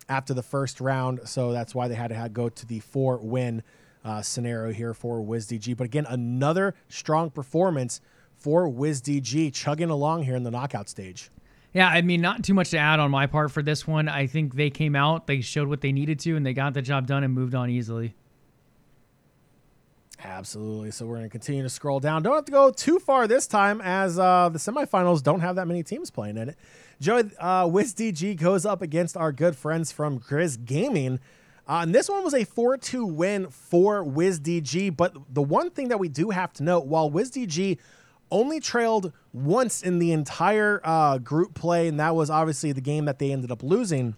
after 0.08 0.34
the 0.34 0.42
first 0.42 0.80
round. 0.80 1.20
So, 1.26 1.52
that's 1.52 1.76
why 1.76 1.86
they 1.86 1.94
had 1.94 2.08
to 2.08 2.16
have, 2.16 2.34
go 2.34 2.48
to 2.48 2.66
the 2.66 2.80
four 2.80 3.18
win 3.18 3.62
uh, 4.04 4.20
scenario 4.20 4.72
here 4.72 4.94
for 4.94 5.20
WizDG. 5.20 5.76
But 5.76 5.84
again, 5.84 6.06
another 6.08 6.74
strong 6.88 7.30
performance 7.30 8.00
for 8.36 8.68
WizDG 8.68 9.54
chugging 9.54 9.90
along 9.90 10.24
here 10.24 10.34
in 10.34 10.42
the 10.42 10.50
knockout 10.50 10.88
stage. 10.88 11.30
Yeah, 11.72 11.88
I 11.88 12.02
mean, 12.02 12.20
not 12.20 12.42
too 12.42 12.54
much 12.54 12.70
to 12.70 12.78
add 12.78 12.98
on 12.98 13.10
my 13.10 13.26
part 13.26 13.52
for 13.52 13.62
this 13.62 13.86
one. 13.86 14.08
I 14.08 14.26
think 14.26 14.54
they 14.54 14.70
came 14.70 14.96
out, 14.96 15.26
they 15.26 15.40
showed 15.40 15.68
what 15.68 15.80
they 15.80 15.92
needed 15.92 16.18
to, 16.20 16.36
and 16.36 16.44
they 16.44 16.52
got 16.52 16.74
the 16.74 16.82
job 16.82 17.06
done 17.06 17.22
and 17.22 17.32
moved 17.32 17.54
on 17.54 17.70
easily. 17.70 18.14
Absolutely. 20.22 20.90
So 20.90 21.06
we're 21.06 21.16
going 21.16 21.28
to 21.28 21.30
continue 21.30 21.62
to 21.62 21.68
scroll 21.68 22.00
down. 22.00 22.22
Don't 22.22 22.34
have 22.34 22.44
to 22.44 22.52
go 22.52 22.70
too 22.70 22.98
far 22.98 23.26
this 23.26 23.46
time, 23.46 23.80
as 23.80 24.18
uh, 24.18 24.48
the 24.50 24.58
semifinals 24.58 25.22
don't 25.22 25.40
have 25.40 25.56
that 25.56 25.66
many 25.66 25.82
teams 25.82 26.10
playing 26.10 26.36
in 26.36 26.50
it. 26.50 26.56
Joey, 27.00 27.30
uh, 27.38 27.64
WizDG 27.64 28.38
goes 28.38 28.66
up 28.66 28.82
against 28.82 29.16
our 29.16 29.32
good 29.32 29.56
friends 29.56 29.92
from 29.92 30.18
Grizz 30.18 30.64
Gaming. 30.64 31.20
Uh, 31.66 31.80
and 31.82 31.94
this 31.94 32.08
one 32.08 32.24
was 32.24 32.34
a 32.34 32.44
4 32.44 32.76
2 32.76 33.06
win 33.06 33.48
for 33.48 34.04
WizDG. 34.04 34.94
But 34.94 35.14
the 35.32 35.42
one 35.42 35.70
thing 35.70 35.88
that 35.88 35.98
we 35.98 36.08
do 36.08 36.30
have 36.30 36.52
to 36.54 36.64
note 36.64 36.86
while 36.86 37.10
WizDG 37.10 37.78
only 38.30 38.60
trailed 38.60 39.12
once 39.32 39.82
in 39.82 39.98
the 39.98 40.12
entire 40.12 40.80
uh, 40.84 41.18
group 41.18 41.54
play, 41.54 41.88
and 41.88 41.98
that 42.00 42.14
was 42.14 42.30
obviously 42.30 42.72
the 42.72 42.80
game 42.80 43.04
that 43.04 43.18
they 43.18 43.32
ended 43.32 43.50
up 43.50 43.62
losing, 43.62 44.14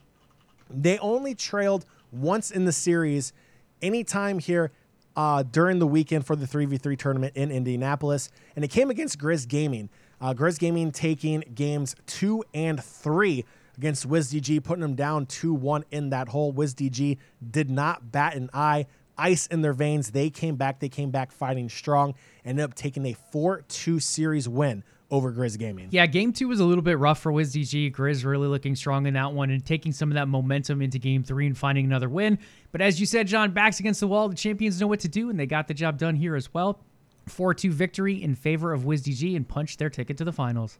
they 0.70 0.98
only 0.98 1.34
trailed 1.34 1.84
once 2.10 2.50
in 2.50 2.64
the 2.64 2.72
series 2.72 3.32
anytime 3.80 4.38
here 4.38 4.70
uh, 5.16 5.42
during 5.42 5.78
the 5.78 5.86
weekend 5.86 6.26
for 6.26 6.36
the 6.36 6.46
3v3 6.46 6.98
tournament 6.98 7.36
in 7.36 7.50
Indianapolis. 7.50 8.30
And 8.56 8.64
it 8.64 8.68
came 8.68 8.90
against 8.90 9.18
Grizz 9.18 9.48
Gaming. 9.48 9.90
Uh, 10.20 10.32
Grizz 10.34 10.58
Gaming 10.58 10.92
taking 10.92 11.42
games 11.54 11.94
two 12.06 12.44
and 12.54 12.82
three 12.82 13.44
against 13.76 14.08
WizDG, 14.08 14.62
putting 14.62 14.82
them 14.82 14.94
down 14.94 15.26
2 15.26 15.52
1 15.54 15.84
in 15.90 16.10
that 16.10 16.28
hole. 16.28 16.52
WizDG 16.52 17.18
did 17.50 17.70
not 17.70 18.12
bat 18.12 18.34
an 18.34 18.50
eye. 18.52 18.86
Ice 19.18 19.46
in 19.46 19.62
their 19.62 19.72
veins. 19.72 20.10
They 20.10 20.30
came 20.30 20.56
back. 20.56 20.80
They 20.80 20.88
came 20.88 21.10
back 21.10 21.32
fighting 21.32 21.68
strong. 21.68 22.14
Ended 22.44 22.64
up 22.64 22.74
taking 22.74 23.06
a 23.06 23.12
4 23.12 23.62
2 23.68 24.00
series 24.00 24.48
win 24.48 24.84
over 25.12 25.30
Grizz 25.30 25.58
Gaming. 25.58 25.88
Yeah, 25.90 26.06
game 26.06 26.32
two 26.32 26.48
was 26.48 26.58
a 26.58 26.64
little 26.64 26.82
bit 26.82 26.98
rough 26.98 27.20
for 27.20 27.30
WizDG. 27.30 27.94
Grizz 27.94 28.24
really 28.24 28.48
looking 28.48 28.74
strong 28.74 29.06
in 29.06 29.12
that 29.14 29.32
one 29.32 29.50
and 29.50 29.64
taking 29.64 29.92
some 29.92 30.10
of 30.10 30.14
that 30.14 30.26
momentum 30.26 30.80
into 30.80 30.98
game 30.98 31.22
three 31.22 31.46
and 31.46 31.56
finding 31.56 31.84
another 31.84 32.08
win. 32.08 32.38
But 32.72 32.80
as 32.80 32.98
you 32.98 33.04
said, 33.04 33.26
John, 33.26 33.52
backs 33.52 33.78
against 33.78 34.00
the 34.00 34.08
wall. 34.08 34.30
The 34.30 34.34
champions 34.34 34.80
know 34.80 34.86
what 34.86 35.00
to 35.00 35.08
do, 35.08 35.28
and 35.28 35.38
they 35.38 35.44
got 35.44 35.68
the 35.68 35.74
job 35.74 35.98
done 35.98 36.16
here 36.16 36.34
as 36.34 36.52
well. 36.54 36.80
4 37.28 37.52
2 37.52 37.70
victory 37.70 38.22
in 38.22 38.34
favor 38.34 38.72
of 38.72 38.82
WizDG 38.82 39.36
and 39.36 39.46
punched 39.46 39.78
their 39.78 39.90
ticket 39.90 40.16
to 40.16 40.24
the 40.24 40.32
finals. 40.32 40.78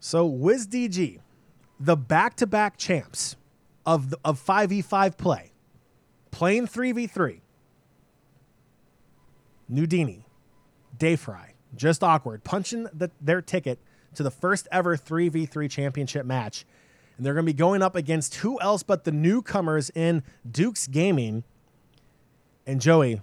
So, 0.00 0.28
WizDG, 0.28 1.20
the 1.78 1.96
back 1.96 2.34
to 2.36 2.46
back 2.46 2.76
champs 2.76 3.36
of, 3.86 4.10
the, 4.10 4.18
of 4.24 4.44
5v5 4.44 5.16
play, 5.16 5.49
playing 6.40 6.66
3v3, 6.66 7.38
Nudini, 9.68 10.24
Dayfry, 10.96 11.50
just 11.76 12.02
awkward, 12.02 12.44
punching 12.44 12.84
the, 12.94 13.10
their 13.20 13.42
ticket 13.42 13.78
to 14.14 14.22
the 14.22 14.30
first 14.30 14.66
ever 14.72 14.96
3v3 14.96 15.70
championship 15.70 16.24
match. 16.24 16.64
And 17.18 17.26
they're 17.26 17.34
going 17.34 17.44
to 17.44 17.52
be 17.52 17.58
going 17.58 17.82
up 17.82 17.94
against 17.94 18.36
who 18.36 18.58
else 18.58 18.82
but 18.82 19.04
the 19.04 19.12
newcomers 19.12 19.90
in 19.94 20.22
Duke's 20.50 20.86
Gaming. 20.86 21.44
And 22.66 22.80
Joey, 22.80 23.20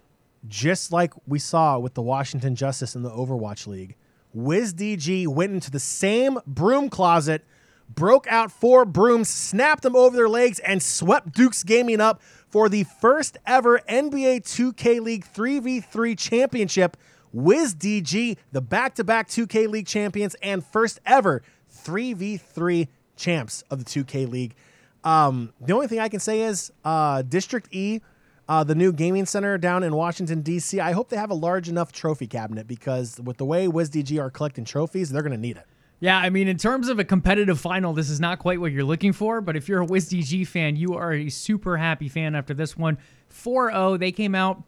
just 0.47 0.91
like 0.91 1.11
we 1.25 1.39
saw 1.39 1.79
with 1.79 1.95
the 1.95 2.03
Washington 2.03 2.53
Justice 2.53 2.95
in 2.95 3.01
the 3.01 3.09
Overwatch 3.09 3.65
League, 3.65 3.95
WizDG 4.37 5.25
went 5.27 5.53
into 5.53 5.71
the 5.71 5.79
same 5.79 6.37
broom 6.45 6.87
closet, 6.87 7.43
broke 7.89 8.27
out 8.27 8.51
four 8.51 8.85
brooms, 8.85 9.29
snapped 9.29 9.83
them 9.83 9.95
over 9.95 10.15
their 10.15 10.29
legs, 10.29 10.59
and 10.59 10.81
swept 10.81 11.33
Duke's 11.33 11.63
Gaming 11.63 12.01
up 12.01 12.21
for 12.49 12.69
the 12.69 12.83
first 12.83 13.37
ever 13.45 13.79
NBA 13.89 14.41
2K 14.41 15.01
League 15.01 15.25
3v3 15.33 16.17
championship. 16.17 16.97
WizDG, 17.35 18.37
the 18.51 18.61
back 18.61 18.95
to 18.95 19.03
back 19.03 19.27
2K 19.27 19.67
League 19.67 19.87
champions 19.87 20.35
and 20.41 20.65
first 20.65 20.99
ever 21.05 21.43
3v3 21.83 22.87
champs 23.15 23.63
of 23.69 23.83
the 23.83 23.85
2K 23.85 24.29
League. 24.29 24.55
Um, 25.03 25.53
the 25.59 25.73
only 25.73 25.87
thing 25.87 25.99
I 25.99 26.09
can 26.09 26.19
say 26.19 26.41
is 26.41 26.71
uh, 26.83 27.21
District 27.21 27.67
E 27.71 28.01
uh, 28.49 28.63
the 28.63 28.75
new 28.75 28.93
gaming 28.93 29.25
center 29.25 29.57
down 29.57 29.83
in 29.83 29.93
Washington, 29.95 30.41
D.C. 30.41 30.79
I 30.79 30.93
hope 30.93 31.09
they 31.09 31.17
have 31.17 31.31
a 31.31 31.35
large 31.35 31.67
enough 31.67 31.91
trophy 31.91 32.27
cabinet 32.27 32.67
because 32.67 33.19
with 33.21 33.37
the 33.37 33.45
way 33.45 33.67
WizDG 33.67 34.21
are 34.21 34.29
collecting 34.29 34.63
trophies, 34.63 35.09
they're 35.09 35.21
going 35.21 35.33
to 35.33 35.37
need 35.37 35.57
it. 35.57 35.65
Yeah, 35.99 36.17
I 36.17 36.29
mean, 36.29 36.47
in 36.47 36.57
terms 36.57 36.89
of 36.89 36.99
a 36.99 37.03
competitive 37.03 37.59
final, 37.59 37.91
this 37.93 38.09
is 38.09 38.19
not 38.19 38.37
quite 38.37 38.61
what 38.61 38.71
you're 38.71 38.83
looking 38.83 39.13
for. 39.13 39.41
But 39.41 39.55
if 39.55 39.67
you're 39.67 39.81
a 39.81 39.87
WizDG 39.87 40.45
fan, 40.45 40.75
you 40.75 40.93
are 40.93 41.13
a 41.13 41.29
super 41.29 41.77
happy 41.77 42.07
fan 42.07 42.35
after 42.35 42.53
this 42.53 42.77
one. 42.77 42.97
4 43.29 43.71
0, 43.71 43.97
they 43.97 44.11
came 44.11 44.35
out. 44.35 44.61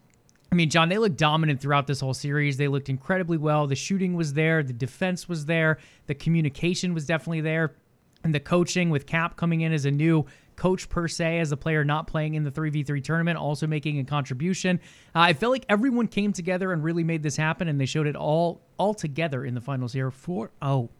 I 0.50 0.56
mean, 0.56 0.68
John, 0.68 0.88
they 0.88 0.98
looked 0.98 1.16
dominant 1.16 1.60
throughout 1.60 1.86
this 1.86 2.00
whole 2.00 2.14
series. 2.14 2.56
They 2.56 2.66
looked 2.66 2.88
incredibly 2.88 3.36
well. 3.36 3.68
The 3.68 3.76
shooting 3.76 4.14
was 4.14 4.32
there, 4.32 4.64
the 4.64 4.72
defense 4.72 5.28
was 5.28 5.46
there, 5.46 5.78
the 6.06 6.14
communication 6.14 6.92
was 6.92 7.06
definitely 7.06 7.42
there, 7.42 7.76
and 8.24 8.34
the 8.34 8.40
coaching 8.40 8.90
with 8.90 9.06
Cap 9.06 9.36
coming 9.36 9.60
in 9.60 9.72
as 9.72 9.84
a 9.84 9.92
new 9.92 10.26
coach 10.56 10.88
per 10.88 11.06
se 11.06 11.38
as 11.38 11.52
a 11.52 11.56
player 11.56 11.84
not 11.84 12.08
playing 12.08 12.34
in 12.34 12.42
the 12.42 12.50
3v3 12.50 13.02
tournament, 13.02 13.38
also 13.38 13.68
making 13.68 14.00
a 14.00 14.04
contribution. 14.04 14.80
Uh, 15.14 15.20
I 15.20 15.32
felt 15.34 15.52
like 15.52 15.64
everyone 15.68 16.08
came 16.08 16.32
together 16.32 16.72
and 16.72 16.82
really 16.82 17.04
made 17.04 17.22
this 17.22 17.36
happen, 17.36 17.68
and 17.68 17.80
they 17.80 17.86
showed 17.86 18.08
it 18.08 18.16
all 18.16 18.60
all 18.76 18.92
together 18.92 19.44
in 19.44 19.54
the 19.54 19.60
finals 19.60 19.92
here 19.92 20.10
4 20.10 20.50
0. 20.64 20.90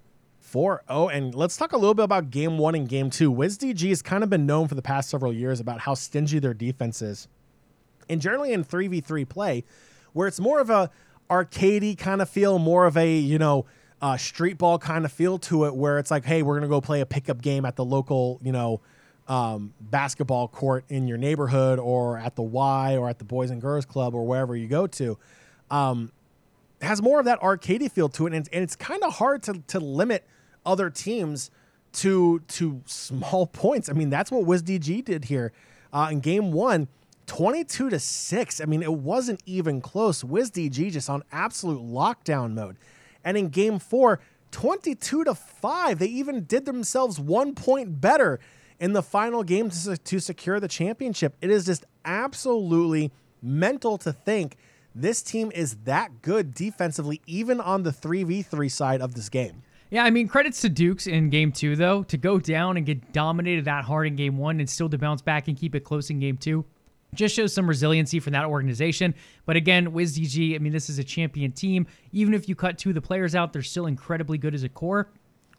4 0.41 0.83
0. 0.89 1.09
And 1.09 1.35
let's 1.35 1.57
talk 1.57 1.73
a 1.73 1.77
little 1.77 1.95
bit 1.95 2.05
about 2.05 2.31
game 2.31 2.59
one 2.59 2.75
and 2.75 2.89
game 2.89 3.11
two. 3.11 3.33
WizDG 3.33 3.89
has 3.91 4.03
kind 4.03 4.25
of 4.25 4.31
been 4.31 4.47
known 4.47 4.67
for 4.67 4.75
the 4.75 4.83
past 4.83 5.11
several 5.11 5.33
years 5.33 5.61
about 5.61 5.81
how 5.81 5.95
stingy 5.95 6.39
their 6.39 6.55
defense 6.55 7.03
is. 7.03 7.29
And 8.09 8.21
generally 8.21 8.53
in 8.53 8.65
3v3 8.65 9.29
play, 9.29 9.65
where 10.13 10.27
it's 10.27 10.41
more 10.41 10.59
of 10.61 10.71
a 10.71 10.91
arcadey 11.29 11.97
kind 11.97 12.21
of 12.21 12.29
feel, 12.29 12.59
more 12.59 12.87
of 12.87 12.97
a, 12.97 13.17
you 13.17 13.39
know, 13.39 13.67
uh, 14.03 14.17
street 14.17 14.59
ball 14.59 14.79
kind 14.79 15.05
of 15.05 15.13
feel 15.13 15.39
to 15.39 15.67
it, 15.67 15.77
where 15.77 15.99
it's 15.99 16.11
like, 16.11 16.25
hey, 16.25 16.43
we're 16.43 16.55
going 16.55 16.63
to 16.63 16.69
go 16.69 16.81
play 16.81 17.01
a 17.01 17.07
pickup 17.07 17.41
game 17.41 17.65
at 17.65 17.77
the 17.77 17.85
local, 17.85 18.41
you 18.43 18.51
know, 18.51 18.81
um, 19.29 19.73
basketball 19.81 20.49
court 20.49 20.85
in 20.89 21.07
your 21.07 21.19
neighborhood 21.19 21.79
or 21.79 22.19
at 22.19 22.35
the 22.35 22.43
Y 22.43 22.97
or 22.97 23.09
at 23.09 23.19
the 23.19 23.25
Boys 23.25 23.51
and 23.51 23.61
Girls 23.61 23.85
Club 23.85 24.15
or 24.15 24.27
wherever 24.27 24.57
you 24.57 24.67
go 24.67 24.89
to. 24.89 25.17
Um, 25.71 26.11
has 26.81 27.03
more 27.03 27.19
of 27.19 27.27
that 27.27 27.41
arcadey 27.41 27.91
feel 27.91 28.09
to 28.11 28.27
it, 28.27 28.35
and, 28.35 28.49
and 28.53 28.63
it's 28.63 28.77
kind 28.77 29.03
of 29.03 29.15
hard 29.15 29.43
to, 29.45 29.63
to 29.69 29.81
limit 29.81 30.27
other 30.65 30.91
teams 30.91 31.51
to 31.93 32.41
to 32.49 32.83
small 32.87 33.47
points. 33.53 33.89
I 33.89 33.93
mean, 33.93 34.11
that's 34.11 34.31
what 34.31 34.47
WizDG 34.47 35.05
did 35.05 35.25
here 35.25 35.53
uh, 35.93 36.09
in 36.11 36.21
game 36.21 36.53
one. 36.53 36.89
22 37.27 37.91
to 37.91 38.01
6. 38.01 38.61
I 38.61 38.65
mean, 38.65 38.83
it 38.83 38.93
wasn't 38.93 39.41
even 39.47 39.81
close. 39.81 40.25
WizDG 40.25 40.91
just 40.91 41.09
on 41.09 41.23
absolute 41.31 41.81
lockdown 41.81 42.55
mode. 42.55 42.77
And 43.23 43.37
in 43.37 43.51
game 43.51 43.79
four, 43.79 44.19
22 44.51 45.23
to 45.25 45.35
5. 45.37 46.01
They 46.01 46.07
even 46.07 46.43
did 46.43 46.65
themselves 46.65 47.21
one 47.21 47.55
point 47.55 48.01
better 48.01 48.41
in 48.81 48.95
the 48.95 49.03
final 49.03 49.45
game 49.45 49.71
to, 49.71 49.97
to 49.97 50.19
secure 50.19 50.59
the 50.59 50.67
championship. 50.67 51.37
It 51.41 51.51
is 51.51 51.67
just 51.67 51.85
absolutely 52.05 53.13
mental 53.41 53.97
to 53.99 54.13
think 54.13 54.57
this 54.95 55.23
team 55.23 55.53
is 55.55 55.77
that 55.85 56.23
good 56.23 56.55
defensively, 56.55 57.21
even 57.27 57.61
on 57.61 57.83
the 57.83 57.91
3v3 57.91 58.71
side 58.71 59.01
of 59.01 59.15
this 59.15 59.29
game. 59.29 59.63
Yeah, 59.91 60.05
I 60.05 60.11
mean, 60.11 60.29
credits 60.29 60.61
to 60.61 60.69
Dukes 60.69 61.09
in 61.09 61.31
game 61.31 61.51
two, 61.51 61.75
though, 61.75 62.05
to 62.05 62.17
go 62.17 62.39
down 62.39 62.77
and 62.77 62.87
get 62.87 63.13
dominated 63.13 63.65
that 63.65 63.85
hard 63.85 64.07
in 64.07 64.15
game 64.15 64.39
one 64.39 64.61
and 64.61 64.71
still 64.71 64.89
to 64.89 64.99
bounce 64.99 65.21
back 65.21 65.49
and 65.49 65.57
keep 65.57 65.75
it 65.75 65.81
close 65.81 66.11
in 66.11 66.21
game 66.21 66.37
two. 66.37 66.65
Just 67.13 67.35
shows 67.35 67.53
some 67.53 67.69
resiliency 67.69 68.21
from 68.21 68.35
that 68.35 68.45
organization. 68.45 69.17
But 69.47 69.57
again, 69.57 69.89
WizDG, 69.93 70.55
I 70.55 70.59
mean, 70.59 70.73
this 70.73 70.89
is 70.89 71.01
a 71.01 71.05
champion 71.05 71.51
team. 71.51 71.89
Even 72.13 72.35
if 72.35 72.49
you 72.49 72.55
cut 72.55 72.79
two 72.79 72.91
of 72.91 72.95
the 72.95 73.01
players 73.01 73.35
out, 73.35 73.53
they're 73.53 73.63
still 73.63 73.87
incredibly 73.87 74.39
good 74.39 74.55
as 74.55 74.63
a 74.63 74.69
core. 74.69 75.11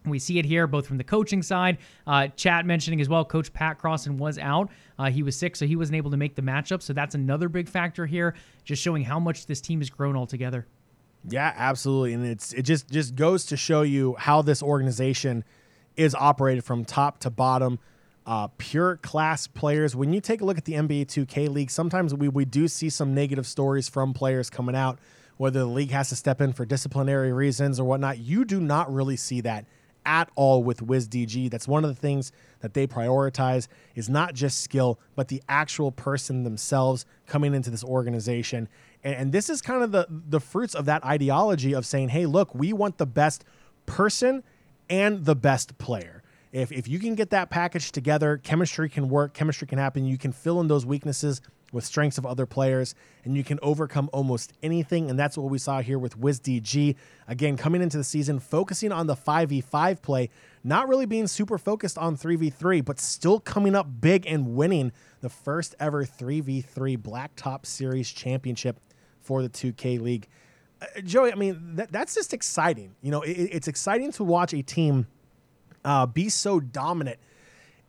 We 0.04 0.18
see 0.18 0.38
it 0.38 0.44
here 0.44 0.66
both 0.66 0.86
from 0.86 0.98
the 0.98 1.04
coaching 1.04 1.42
side. 1.42 1.78
Uh, 2.06 2.28
chat 2.28 2.66
mentioning 2.66 3.00
as 3.00 3.08
well, 3.08 3.24
Coach 3.24 3.52
Pat 3.52 3.78
Crossan 3.78 4.18
was 4.18 4.38
out. 4.38 4.70
Uh, 4.98 5.10
he 5.10 5.22
was 5.22 5.36
sick, 5.36 5.56
so 5.56 5.66
he 5.66 5.76
wasn't 5.76 5.96
able 5.96 6.10
to 6.10 6.16
make 6.16 6.34
the 6.34 6.42
matchup. 6.42 6.82
So 6.82 6.92
that's 6.92 7.14
another 7.14 7.48
big 7.48 7.68
factor 7.68 8.06
here, 8.06 8.34
just 8.64 8.82
showing 8.82 9.04
how 9.04 9.20
much 9.20 9.46
this 9.46 9.60
team 9.60 9.80
has 9.80 9.90
grown 9.90 10.16
altogether. 10.16 10.66
Yeah, 11.28 11.52
absolutely, 11.56 12.14
and 12.14 12.26
it's 12.26 12.52
it 12.52 12.62
just 12.62 12.90
just 12.90 13.14
goes 13.14 13.46
to 13.46 13.56
show 13.56 13.82
you 13.82 14.16
how 14.18 14.42
this 14.42 14.62
organization 14.62 15.44
is 15.96 16.14
operated 16.14 16.64
from 16.64 16.84
top 16.84 17.18
to 17.20 17.30
bottom. 17.30 17.78
Uh, 18.24 18.46
pure 18.56 18.98
class 18.98 19.48
players. 19.48 19.96
When 19.96 20.12
you 20.12 20.20
take 20.20 20.40
a 20.40 20.44
look 20.44 20.56
at 20.56 20.64
the 20.64 20.74
NBA 20.74 21.06
2K 21.06 21.48
League, 21.48 21.72
sometimes 21.72 22.14
we, 22.14 22.28
we 22.28 22.44
do 22.44 22.68
see 22.68 22.88
some 22.88 23.14
negative 23.14 23.48
stories 23.48 23.88
from 23.88 24.14
players 24.14 24.48
coming 24.48 24.76
out, 24.76 25.00
whether 25.38 25.58
the 25.58 25.66
league 25.66 25.90
has 25.90 26.10
to 26.10 26.16
step 26.16 26.40
in 26.40 26.52
for 26.52 26.64
disciplinary 26.64 27.32
reasons 27.32 27.80
or 27.80 27.84
whatnot. 27.84 28.18
You 28.18 28.44
do 28.44 28.60
not 28.60 28.92
really 28.92 29.16
see 29.16 29.40
that 29.40 29.64
at 30.04 30.30
all 30.34 30.62
with 30.62 30.80
WizDG. 30.80 31.50
That's 31.50 31.68
one 31.68 31.84
of 31.84 31.90
the 31.94 32.00
things 32.00 32.32
that 32.60 32.74
they 32.74 32.86
prioritize 32.86 33.68
is 33.94 34.08
not 34.08 34.34
just 34.34 34.60
skill, 34.60 34.98
but 35.14 35.28
the 35.28 35.42
actual 35.48 35.92
person 35.92 36.44
themselves 36.44 37.04
coming 37.26 37.54
into 37.54 37.70
this 37.70 37.84
organization. 37.84 38.68
And, 39.04 39.14
and 39.14 39.32
this 39.32 39.50
is 39.50 39.60
kind 39.62 39.82
of 39.82 39.92
the 39.92 40.06
the 40.08 40.40
fruits 40.40 40.74
of 40.74 40.84
that 40.86 41.04
ideology 41.04 41.72
of 41.72 41.86
saying, 41.86 42.10
hey, 42.10 42.26
look, 42.26 42.54
we 42.54 42.72
want 42.72 42.98
the 42.98 43.06
best 43.06 43.44
person 43.86 44.42
and 44.88 45.24
the 45.24 45.34
best 45.34 45.78
player. 45.78 46.22
If, 46.52 46.70
if 46.70 46.86
you 46.86 46.98
can 46.98 47.14
get 47.14 47.30
that 47.30 47.48
package 47.48 47.92
together, 47.92 48.36
chemistry 48.36 48.90
can 48.90 49.08
work, 49.08 49.32
chemistry 49.32 49.66
can 49.66 49.78
happen. 49.78 50.04
You 50.04 50.18
can 50.18 50.32
fill 50.32 50.60
in 50.60 50.68
those 50.68 50.84
weaknesses 50.84 51.40
with 51.72 51.84
strengths 51.84 52.18
of 52.18 52.26
other 52.26 52.46
players, 52.46 52.94
and 53.24 53.36
you 53.36 53.42
can 53.42 53.58
overcome 53.62 54.08
almost 54.12 54.52
anything. 54.62 55.10
And 55.10 55.18
that's 55.18 55.36
what 55.36 55.50
we 55.50 55.58
saw 55.58 55.80
here 55.80 55.98
with 55.98 56.20
WizDG. 56.20 56.94
Again, 57.26 57.56
coming 57.56 57.82
into 57.82 57.96
the 57.96 58.04
season, 58.04 58.38
focusing 58.38 58.92
on 58.92 59.06
the 59.06 59.16
5v5 59.16 60.02
play, 60.02 60.30
not 60.62 60.88
really 60.88 61.06
being 61.06 61.26
super 61.26 61.58
focused 61.58 61.98
on 61.98 62.16
3v3, 62.16 62.84
but 62.84 63.00
still 63.00 63.40
coming 63.40 63.74
up 63.74 63.88
big 64.00 64.26
and 64.26 64.54
winning 64.54 64.92
the 65.22 65.30
first 65.30 65.74
ever 65.80 66.04
3v3 66.04 66.98
Blacktop 66.98 67.66
Series 67.66 68.10
championship 68.10 68.78
for 69.20 69.42
the 69.42 69.48
2K 69.48 70.00
League. 70.00 70.28
Uh, 70.80 71.00
Joey, 71.00 71.32
I 71.32 71.36
mean, 71.36 71.76
that, 71.76 71.90
that's 71.90 72.14
just 72.14 72.34
exciting. 72.34 72.94
You 73.00 73.10
know, 73.10 73.22
it, 73.22 73.32
it's 73.32 73.68
exciting 73.68 74.12
to 74.12 74.24
watch 74.24 74.52
a 74.52 74.62
team 74.62 75.06
uh, 75.84 76.06
be 76.06 76.28
so 76.28 76.60
dominant 76.60 77.18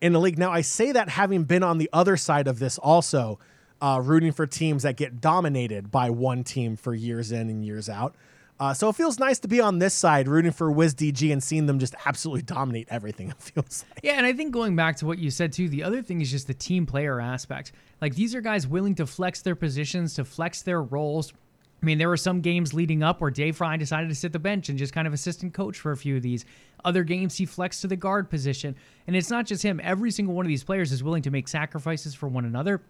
in 0.02 0.14
the 0.14 0.20
league. 0.20 0.38
Now, 0.38 0.52
I 0.52 0.62
say 0.62 0.92
that 0.92 1.10
having 1.10 1.44
been 1.44 1.64
on 1.64 1.78
the 1.78 1.90
other 1.94 2.18
side 2.18 2.48
of 2.48 2.60
this 2.60 2.78
also, 2.78 3.40
uh, 3.84 4.00
rooting 4.00 4.32
for 4.32 4.48
teams 4.48 4.84
that 4.84 4.96
get 4.96 5.20
dominated 5.20 5.92
by 5.92 6.10
one 6.10 6.42
team 6.46 6.78
for 6.78 6.96
years 6.96 7.34
in 7.34 7.50
and 7.50 7.66
years 7.66 7.90
out. 7.90 8.16
Uh, 8.58 8.74
so 8.74 8.88
it 8.88 8.96
feels 8.96 9.20
nice 9.20 9.40
to 9.40 9.48
be 9.50 9.60
on 9.60 9.80
this 9.80 9.94
side, 9.94 10.26
rooting 10.26 10.54
for 10.54 10.72
WizDG 10.72 11.34
and 11.34 11.44
seeing 11.44 11.66
them 11.66 11.80
just 11.80 11.94
absolutely 12.06 12.44
dominate 12.44 12.88
everything. 12.90 13.28
It 13.38 13.42
feels 13.42 13.84
like. 13.90 14.00
Yeah, 14.02 14.14
and 14.14 14.26
I 14.26 14.32
think 14.32 14.54
going 14.54 14.78
back 14.78 14.96
to 14.98 15.06
what 15.06 15.20
you 15.20 15.30
said 15.30 15.52
too, 15.52 15.68
the 15.68 15.84
other 15.84 16.02
thing 16.02 16.22
is 16.22 16.32
just 16.32 16.48
the 16.48 16.54
team 16.54 16.86
player 16.86 17.20
aspect. 17.20 17.74
Like 18.00 18.16
these 18.16 18.34
are 18.34 18.40
guys 18.40 18.66
willing 18.66 18.96
to 18.96 19.06
flex 19.06 19.42
their 19.42 19.56
positions, 19.56 20.14
to 20.14 20.24
flex 20.24 20.62
their 20.62 20.82
roles. 20.82 21.34
I 21.82 21.86
mean, 21.86 21.98
there 21.98 22.08
were 22.08 22.16
some 22.16 22.40
games 22.40 22.74
leading 22.74 23.04
up 23.04 23.20
where 23.20 23.32
Dayfry 23.32 23.78
decided 23.78 24.08
to 24.08 24.16
sit 24.16 24.32
the 24.32 24.40
bench 24.40 24.70
and 24.70 24.80
just 24.80 24.94
kind 24.94 25.08
of 25.08 25.14
assistant 25.14 25.54
coach 25.54 25.78
for 25.78 25.92
a 25.92 25.98
few 25.98 26.16
of 26.16 26.22
these. 26.22 26.46
Other 26.86 27.04
games 27.04 27.36
he 27.36 27.46
flexed 27.46 27.82
to 27.82 27.88
the 27.88 27.98
guard 27.98 28.30
position. 28.30 28.78
And 29.08 29.16
it's 29.18 29.30
not 29.30 29.46
just 29.46 29.62
him. 29.62 29.82
Every 29.84 30.10
single 30.10 30.36
one 30.36 30.46
of 30.46 30.48
these 30.48 30.64
players 30.64 30.94
is 30.94 31.04
willing 31.04 31.24
to 31.24 31.32
make 31.32 31.50
sacrifices 31.50 32.16
for 32.16 32.30
one 32.30 32.46
another. 32.46 32.82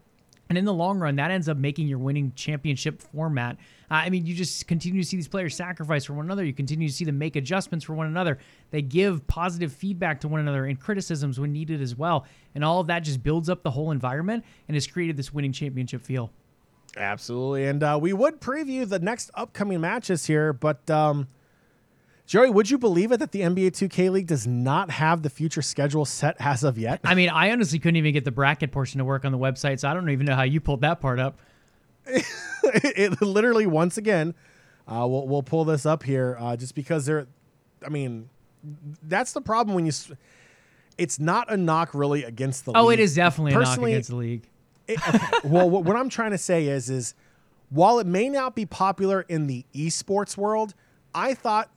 And 0.50 0.58
in 0.58 0.66
the 0.66 0.74
long 0.74 1.00
run, 1.00 1.16
that 1.16 1.32
ends 1.32 1.48
up 1.48 1.58
making 1.58 1.88
your 1.88 1.98
winning 1.98 2.34
championship 2.36 3.02
format. 3.02 3.56
Uh, 3.90 3.96
I 3.96 4.10
mean, 4.10 4.26
you 4.26 4.36
just 4.36 4.68
continue 4.68 5.02
to 5.02 5.08
see 5.08 5.16
these 5.16 5.28
players 5.28 5.56
sacrifice 5.56 6.06
for 6.06 6.14
one 6.14 6.26
another. 6.26 6.44
You 6.44 6.54
continue 6.54 6.88
to 6.88 6.94
see 6.94 7.06
them 7.06 7.18
make 7.18 7.36
adjustments 7.36 7.86
for 7.86 7.94
one 7.94 8.08
another. 8.08 8.38
They 8.72 8.82
give 8.82 9.26
positive 9.26 9.72
feedback 9.72 10.20
to 10.22 10.28
one 10.28 10.42
another 10.42 10.66
and 10.66 10.80
criticisms 10.80 11.40
when 11.40 11.54
needed 11.54 11.82
as 11.82 11.96
well. 11.96 12.26
And 12.56 12.64
all 12.64 12.82
of 12.82 12.88
that 12.88 13.00
just 13.00 13.24
builds 13.24 13.50
up 13.50 13.64
the 13.64 13.72
whole 13.72 13.92
environment 13.92 14.44
and 14.68 14.76
has 14.76 14.86
created 14.86 15.18
this 15.18 15.34
winning 15.34 15.54
championship 15.54 16.02
feel. 16.02 16.32
Absolutely. 16.98 17.66
And 17.66 17.82
uh, 17.82 17.98
we 18.00 18.14
would 18.14 18.40
preview 18.40 18.88
the 18.88 19.00
next 19.00 19.32
upcoming 19.34 19.82
matches 19.82 20.26
here, 20.26 20.54
but 20.54 20.88
um, 20.90 21.28
Joey, 22.34 22.50
would 22.50 22.68
you 22.68 22.80
believe 22.80 23.12
it 23.12 23.20
that 23.20 23.32
the 23.32 23.42
NBA 23.42 23.74
2K 23.74 24.10
League 24.10 24.26
does 24.26 24.48
not 24.48 24.90
have 24.90 25.22
the 25.22 25.30
future 25.30 25.62
schedule 25.62 26.04
set 26.04 26.36
as 26.40 26.64
of 26.64 26.80
yet? 26.80 27.00
I 27.04 27.14
mean, 27.14 27.30
I 27.30 27.52
honestly 27.52 27.78
couldn't 27.78 27.98
even 27.98 28.12
get 28.12 28.26
the 28.26 28.32
bracket 28.32 28.72
portion 28.72 28.98
to 28.98 29.06
work 29.06 29.24
on 29.24 29.32
the 29.32 29.38
website, 29.38 29.80
so 29.80 29.88
I 29.88 29.94
don't 29.94 30.10
even 30.10 30.26
know 30.26 30.34
how 30.34 30.42
you 30.42 30.60
pulled 30.60 30.82
that 30.82 31.00
part 31.00 31.20
up. 31.20 31.40
it 32.08 33.22
literally, 33.22 33.68
once 33.68 34.00
again, 34.00 34.34
uh, 34.88 35.06
we'll, 35.08 35.28
we'll 35.28 35.44
pull 35.44 35.64
this 35.64 35.86
up 35.86 36.02
here 36.02 36.36
uh, 36.40 36.58
just 36.58 36.74
because 36.74 37.06
there, 37.06 37.28
I 37.86 37.90
mean, 37.90 38.32
that's 39.04 39.34
the 39.34 39.42
problem 39.42 39.76
when 39.76 39.86
you. 39.86 39.92
It's 40.98 41.20
not 41.20 41.54
a 41.54 41.56
knock 41.56 41.94
really 41.94 42.24
against 42.24 42.66
the 42.66 42.72
oh, 42.72 42.80
league. 42.80 42.86
Oh, 42.88 42.90
it 42.90 43.00
is 43.00 43.14
definitely 43.14 43.54
a 43.54 43.60
knock 43.60 43.78
against 43.78 44.10
the 44.10 44.16
league. 44.16 44.50
It, 44.88 45.08
okay, 45.08 45.20
well, 45.44 45.70
what, 45.70 45.84
what 45.84 45.96
I'm 45.96 46.10
trying 46.10 46.32
to 46.32 46.40
say 46.40 46.66
is, 46.66 46.90
is 46.90 47.14
while 47.70 48.00
it 48.00 48.08
may 48.08 48.28
not 48.28 48.56
be 48.56 48.66
popular 48.66 49.22
in 49.22 49.46
the 49.46 49.68
esports 49.76 50.36
world, 50.36 50.74
I 51.14 51.36
thought 51.36 51.70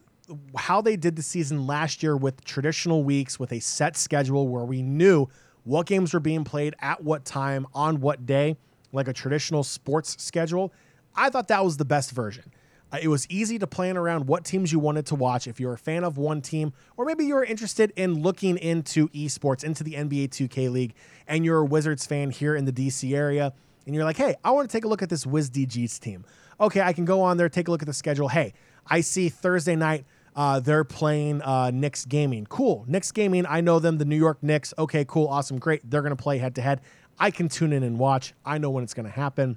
how 0.56 0.80
they 0.80 0.96
did 0.96 1.16
the 1.16 1.22
season 1.22 1.66
last 1.66 2.02
year 2.02 2.16
with 2.16 2.44
traditional 2.44 3.04
weeks 3.04 3.38
with 3.38 3.52
a 3.52 3.60
set 3.60 3.96
schedule 3.96 4.48
where 4.48 4.64
we 4.64 4.82
knew 4.82 5.28
what 5.64 5.86
games 5.86 6.14
were 6.14 6.20
being 6.20 6.44
played 6.44 6.74
at 6.80 7.02
what 7.02 7.24
time 7.24 7.66
on 7.74 8.00
what 8.00 8.24
day, 8.26 8.56
like 8.92 9.08
a 9.08 9.12
traditional 9.12 9.62
sports 9.62 10.22
schedule. 10.22 10.72
I 11.14 11.30
thought 11.30 11.48
that 11.48 11.64
was 11.64 11.76
the 11.76 11.84
best 11.84 12.12
version. 12.12 12.52
Uh, 12.92 12.98
it 13.02 13.08
was 13.08 13.26
easy 13.28 13.58
to 13.58 13.66
plan 13.66 13.96
around 13.96 14.28
what 14.28 14.44
teams 14.44 14.70
you 14.70 14.78
wanted 14.78 15.06
to 15.06 15.16
watch 15.16 15.48
if 15.48 15.58
you're 15.58 15.72
a 15.72 15.78
fan 15.78 16.04
of 16.04 16.18
one 16.18 16.40
team, 16.40 16.72
or 16.96 17.04
maybe 17.04 17.24
you're 17.24 17.42
interested 17.42 17.92
in 17.96 18.22
looking 18.22 18.56
into 18.58 19.08
esports, 19.08 19.64
into 19.64 19.82
the 19.82 19.94
NBA 19.94 20.28
2K 20.28 20.70
League, 20.70 20.94
and 21.26 21.44
you're 21.44 21.58
a 21.58 21.64
Wizards 21.64 22.06
fan 22.06 22.30
here 22.30 22.54
in 22.54 22.64
the 22.64 22.72
DC 22.72 23.12
area, 23.12 23.52
and 23.86 23.94
you're 23.94 24.04
like, 24.04 24.16
hey, 24.16 24.36
I 24.44 24.52
want 24.52 24.68
to 24.68 24.72
take 24.76 24.84
a 24.84 24.88
look 24.88 25.02
at 25.02 25.08
this 25.08 25.24
WizDG's 25.24 25.98
team. 25.98 26.24
Okay, 26.60 26.80
I 26.80 26.92
can 26.92 27.04
go 27.04 27.22
on 27.22 27.36
there, 27.36 27.48
take 27.48 27.66
a 27.66 27.70
look 27.72 27.82
at 27.82 27.86
the 27.86 27.92
schedule. 27.92 28.28
Hey, 28.28 28.52
I 28.86 29.00
see 29.00 29.28
Thursday 29.28 29.74
night 29.74 30.04
uh, 30.36 30.60
they're 30.60 30.84
playing 30.84 31.40
uh, 31.42 31.70
Knicks 31.72 32.04
Gaming. 32.04 32.46
Cool. 32.46 32.84
Knicks 32.86 33.10
Gaming, 33.10 33.46
I 33.46 33.62
know 33.62 33.78
them, 33.78 33.96
the 33.96 34.04
New 34.04 34.16
York 34.16 34.42
Knicks. 34.42 34.74
Okay, 34.78 35.04
cool, 35.06 35.26
awesome, 35.28 35.58
great. 35.58 35.90
They're 35.90 36.02
going 36.02 36.14
to 36.14 36.22
play 36.22 36.36
head 36.36 36.54
to 36.56 36.62
head. 36.62 36.82
I 37.18 37.30
can 37.30 37.48
tune 37.48 37.72
in 37.72 37.82
and 37.82 37.98
watch. 37.98 38.34
I 38.44 38.58
know 38.58 38.68
when 38.68 38.84
it's 38.84 38.92
going 38.92 39.06
to 39.06 39.12
happen. 39.12 39.56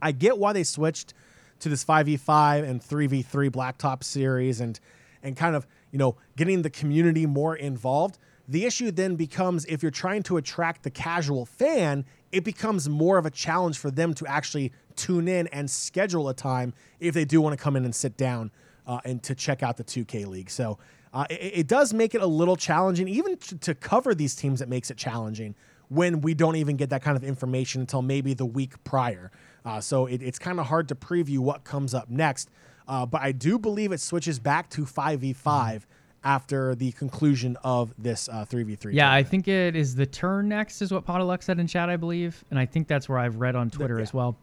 I 0.00 0.12
get 0.12 0.38
why 0.38 0.54
they 0.54 0.64
switched 0.64 1.12
to 1.60 1.68
this 1.68 1.84
5v5 1.84 2.66
and 2.66 2.80
3v3 2.80 3.50
blacktop 3.50 4.02
series 4.02 4.60
and 4.60 4.80
and 5.20 5.36
kind 5.36 5.56
of, 5.56 5.66
you 5.90 5.98
know, 5.98 6.16
getting 6.36 6.62
the 6.62 6.70
community 6.70 7.26
more 7.26 7.56
involved. 7.56 8.18
The 8.46 8.64
issue 8.64 8.92
then 8.92 9.16
becomes 9.16 9.64
if 9.64 9.82
you're 9.82 9.90
trying 9.90 10.22
to 10.24 10.36
attract 10.36 10.84
the 10.84 10.90
casual 10.90 11.44
fan, 11.44 12.04
it 12.30 12.44
becomes 12.44 12.88
more 12.88 13.18
of 13.18 13.26
a 13.26 13.30
challenge 13.30 13.78
for 13.78 13.90
them 13.90 14.14
to 14.14 14.26
actually 14.26 14.72
tune 14.94 15.26
in 15.26 15.48
and 15.48 15.68
schedule 15.68 16.28
a 16.28 16.34
time 16.34 16.72
if 17.00 17.14
they 17.14 17.24
do 17.24 17.40
want 17.40 17.58
to 17.58 17.62
come 17.62 17.74
in 17.74 17.84
and 17.84 17.94
sit 17.94 18.16
down 18.16 18.52
uh, 18.88 19.00
and 19.04 19.22
to 19.22 19.34
check 19.34 19.62
out 19.62 19.76
the 19.76 19.84
2K 19.84 20.26
League. 20.26 20.50
So 20.50 20.78
uh, 21.12 21.26
it, 21.30 21.34
it, 21.54 21.66
does 21.68 21.92
make 21.94 22.14
it 22.14 22.22
a 22.22 22.26
little 22.26 22.56
challenging, 22.56 23.06
even 23.06 23.36
to, 23.36 23.58
to 23.58 23.74
cover 23.74 24.14
these 24.14 24.34
teams. 24.34 24.60
It 24.60 24.68
makes 24.68 24.90
it 24.90 24.96
challenging 24.96 25.54
when 25.88 26.20
we 26.20 26.34
don't 26.34 26.56
even 26.56 26.76
get 26.76 26.90
that 26.90 27.02
kind 27.02 27.16
of 27.16 27.22
information 27.22 27.82
until 27.82 28.02
maybe 28.02 28.34
the 28.34 28.46
week 28.46 28.82
prior. 28.84 29.30
Uh, 29.64 29.80
so 29.80 30.06
it, 30.06 30.22
it's 30.22 30.38
kind 30.38 30.58
of 30.58 30.66
hard 30.66 30.88
to 30.88 30.94
preview 30.94 31.38
what 31.38 31.64
comes 31.64 31.94
up 31.94 32.08
next. 32.10 32.50
Uh, 32.86 33.04
but 33.04 33.20
I 33.20 33.32
do 33.32 33.58
believe 33.58 33.92
it 33.92 34.00
switches 34.00 34.38
back 34.38 34.70
to 34.70 34.82
5v5 34.82 35.82
after 36.24 36.74
the 36.74 36.92
conclusion 36.92 37.56
of 37.62 37.94
this 37.98 38.28
uh, 38.28 38.44
3v3. 38.44 38.56
Yeah, 38.68 38.68
tournament. 38.70 38.96
I 38.96 39.22
think 39.22 39.48
it 39.48 39.76
is 39.76 39.94
the 39.94 40.06
turn 40.06 40.48
next, 40.48 40.82
is 40.82 40.90
what 40.90 41.06
Podoluk 41.06 41.42
said 41.42 41.60
in 41.60 41.66
chat, 41.66 41.90
I 41.90 41.96
believe. 41.96 42.42
And 42.50 42.58
I 42.58 42.66
think 42.66 42.88
that's 42.88 43.08
where 43.08 43.18
I've 43.18 43.36
read 43.36 43.54
on 43.54 43.70
Twitter 43.70 43.94
the, 43.94 44.00
yeah. 44.00 44.04
as 44.04 44.14
well. 44.14 44.36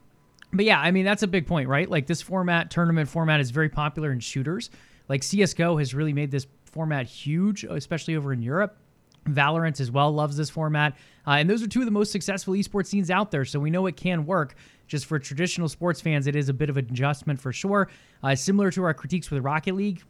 But 0.54 0.66
yeah, 0.66 0.80
I 0.80 0.92
mean 0.92 1.06
that's 1.06 1.24
a 1.24 1.28
big 1.28 1.48
point, 1.48 1.68
right? 1.68 1.90
Like 1.90 2.08
this 2.08 2.22
format, 2.22 2.72
tournament 2.72 3.10
format, 3.10 3.40
is 3.40 3.52
very 3.52 3.70
popular 3.70 4.12
in 4.12 4.20
shooters. 4.20 4.70
Like 5.10 5.24
CS:GO 5.24 5.78
has 5.78 5.94
really 5.94 6.14
made 6.14 6.32
this 6.32 6.48
format 6.66 7.06
huge, 7.06 7.64
especially 7.64 8.16
over 8.16 8.34
in 8.34 8.42
Europe. 8.42 8.78
Valorant 9.26 9.80
as 9.80 9.90
well 9.90 10.12
loves 10.12 10.38
this 10.38 10.52
format, 10.52 10.96
uh, 11.26 11.32
and 11.32 11.50
those 11.50 11.64
are 11.64 11.68
two 11.68 11.80
of 11.80 11.86
the 11.86 11.92
most 11.92 12.12
successful 12.12 12.54
esports 12.54 12.88
scenes 12.88 13.10
out 13.10 13.32
there. 13.32 13.44
So 13.44 13.60
we 13.60 13.72
know 13.72 13.88
it 13.88 13.98
can 13.98 14.26
work. 14.26 14.56
Just 14.88 15.08
for 15.08 15.18
traditional 15.18 15.68
sports 15.68 16.00
fans, 16.00 16.28
it 16.28 16.36
is 16.36 16.48
a 16.48 16.54
bit 16.54 16.70
of 16.70 16.78
an 16.78 16.86
adjustment 16.86 17.42
for 17.42 17.52
sure. 17.52 17.90
Uh, 18.22 18.36
similar 18.36 18.70
to 18.70 18.84
our 18.84 18.94
critiques 18.94 19.32
with 19.32 19.44
Rocket 19.44 19.74
League, 19.74 20.04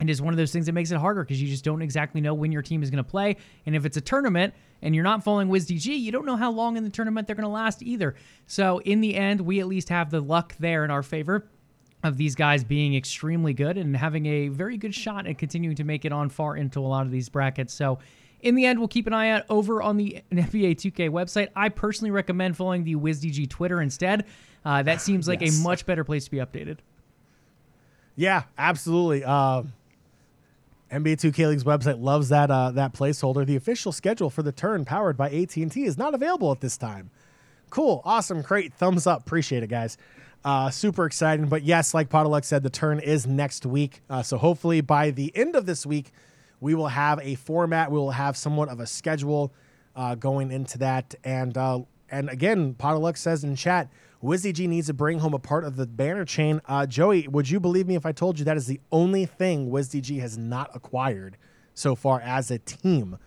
and 0.00 0.10
it 0.10 0.12
is 0.12 0.20
one 0.20 0.34
of 0.34 0.38
those 0.38 0.52
things 0.52 0.66
that 0.66 0.72
makes 0.72 0.90
it 0.90 0.98
harder 0.98 1.22
because 1.22 1.40
you 1.40 1.48
just 1.48 1.64
don't 1.64 1.80
exactly 1.80 2.20
know 2.20 2.34
when 2.34 2.50
your 2.50 2.62
team 2.62 2.82
is 2.82 2.90
going 2.90 3.02
to 3.02 3.08
play. 3.08 3.36
And 3.66 3.76
if 3.76 3.86
it's 3.86 3.96
a 3.96 4.00
tournament 4.00 4.52
and 4.82 4.94
you're 4.94 5.04
not 5.04 5.24
following 5.24 5.48
WizDG, 5.48 5.98
you 5.98 6.12
don't 6.12 6.26
know 6.26 6.36
how 6.36 6.50
long 6.50 6.76
in 6.76 6.84
the 6.84 6.90
tournament 6.90 7.26
they're 7.26 7.36
going 7.36 7.44
to 7.44 7.48
last 7.48 7.82
either. 7.82 8.14
So 8.46 8.78
in 8.80 9.00
the 9.00 9.14
end, 9.14 9.40
we 9.40 9.60
at 9.60 9.66
least 9.66 9.88
have 9.88 10.10
the 10.10 10.20
luck 10.20 10.54
there 10.58 10.84
in 10.84 10.90
our 10.90 11.02
favor 11.02 11.46
of 12.02 12.16
these 12.16 12.34
guys 12.34 12.62
being 12.62 12.94
extremely 12.94 13.52
good 13.52 13.76
and 13.76 13.96
having 13.96 14.26
a 14.26 14.48
very 14.48 14.76
good 14.76 14.94
shot 14.94 15.26
at 15.26 15.38
continuing 15.38 15.76
to 15.76 15.84
make 15.84 16.04
it 16.04 16.12
on 16.12 16.28
far 16.28 16.56
into 16.56 16.78
a 16.80 16.86
lot 16.86 17.04
of 17.06 17.10
these 17.10 17.28
brackets. 17.28 17.72
So 17.72 17.98
in 18.40 18.54
the 18.54 18.66
end, 18.66 18.78
we'll 18.78 18.88
keep 18.88 19.06
an 19.06 19.12
eye 19.12 19.30
out 19.30 19.44
over 19.48 19.82
on 19.82 19.96
the 19.96 20.22
NBA 20.32 20.76
2K 20.76 21.10
website. 21.10 21.48
I 21.56 21.68
personally 21.68 22.10
recommend 22.10 22.56
following 22.56 22.84
the 22.84 22.96
WizDG 22.96 23.48
Twitter 23.48 23.80
instead. 23.80 24.24
Uh, 24.64 24.82
that 24.82 25.00
seems 25.00 25.28
like 25.28 25.40
yes. 25.40 25.58
a 25.58 25.62
much 25.62 25.86
better 25.86 26.04
place 26.04 26.24
to 26.24 26.30
be 26.30 26.38
updated. 26.38 26.78
Yeah, 28.16 28.44
absolutely. 28.58 29.24
Uh, 29.24 29.64
NBA 30.90 31.14
2K 31.14 31.48
League's 31.48 31.64
website 31.64 32.00
loves 32.00 32.28
that 32.28 32.50
uh, 32.50 32.70
that 32.72 32.92
placeholder. 32.92 33.44
The 33.44 33.56
official 33.56 33.92
schedule 33.92 34.30
for 34.30 34.42
the 34.42 34.52
turn, 34.52 34.84
powered 34.84 35.16
by 35.16 35.30
AT&T, 35.30 35.84
is 35.84 35.98
not 35.98 36.14
available 36.14 36.52
at 36.52 36.60
this 36.60 36.76
time. 36.76 37.10
Cool, 37.70 38.02
awesome, 38.04 38.42
great, 38.42 38.72
thumbs 38.72 39.06
up, 39.06 39.22
appreciate 39.22 39.64
it, 39.64 39.66
guys. 39.68 39.98
Uh, 40.44 40.70
super 40.70 41.04
exciting, 41.04 41.46
but 41.46 41.64
yes, 41.64 41.92
like 41.92 42.08
Podoluk 42.08 42.44
said, 42.44 42.62
the 42.62 42.70
turn 42.70 43.00
is 43.00 43.26
next 43.26 43.66
week. 43.66 44.00
Uh, 44.08 44.22
so 44.22 44.38
hopefully 44.38 44.80
by 44.80 45.10
the 45.10 45.32
end 45.34 45.56
of 45.56 45.66
this 45.66 45.84
week, 45.84 46.12
we 46.60 46.76
will 46.76 46.86
have 46.86 47.18
a 47.20 47.34
format. 47.34 47.90
We 47.90 47.98
will 47.98 48.12
have 48.12 48.36
somewhat 48.36 48.68
of 48.68 48.78
a 48.78 48.86
schedule 48.86 49.52
uh, 49.96 50.14
going 50.14 50.52
into 50.52 50.78
that. 50.78 51.16
And 51.24 51.58
uh, 51.58 51.80
and 52.08 52.30
again, 52.30 52.74
Podoluk 52.74 53.16
says 53.16 53.42
in 53.42 53.56
chat, 53.56 53.90
WizDG 54.22 54.68
needs 54.68 54.86
to 54.86 54.94
bring 54.94 55.18
home 55.18 55.34
a 55.34 55.38
part 55.38 55.64
of 55.64 55.76
the 55.76 55.86
banner 55.86 56.24
chain. 56.24 56.60
Uh, 56.66 56.86
Joey, 56.86 57.28
would 57.28 57.50
you 57.50 57.60
believe 57.60 57.86
me 57.86 57.96
if 57.96 58.06
I 58.06 58.12
told 58.12 58.38
you 58.38 58.44
that 58.46 58.56
is 58.56 58.66
the 58.66 58.80
only 58.90 59.26
thing 59.26 59.70
WizDG 59.70 60.20
has 60.20 60.38
not 60.38 60.70
acquired 60.74 61.36
so 61.74 61.94
far 61.94 62.20
as 62.20 62.50
a 62.50 62.58
team? 62.58 63.18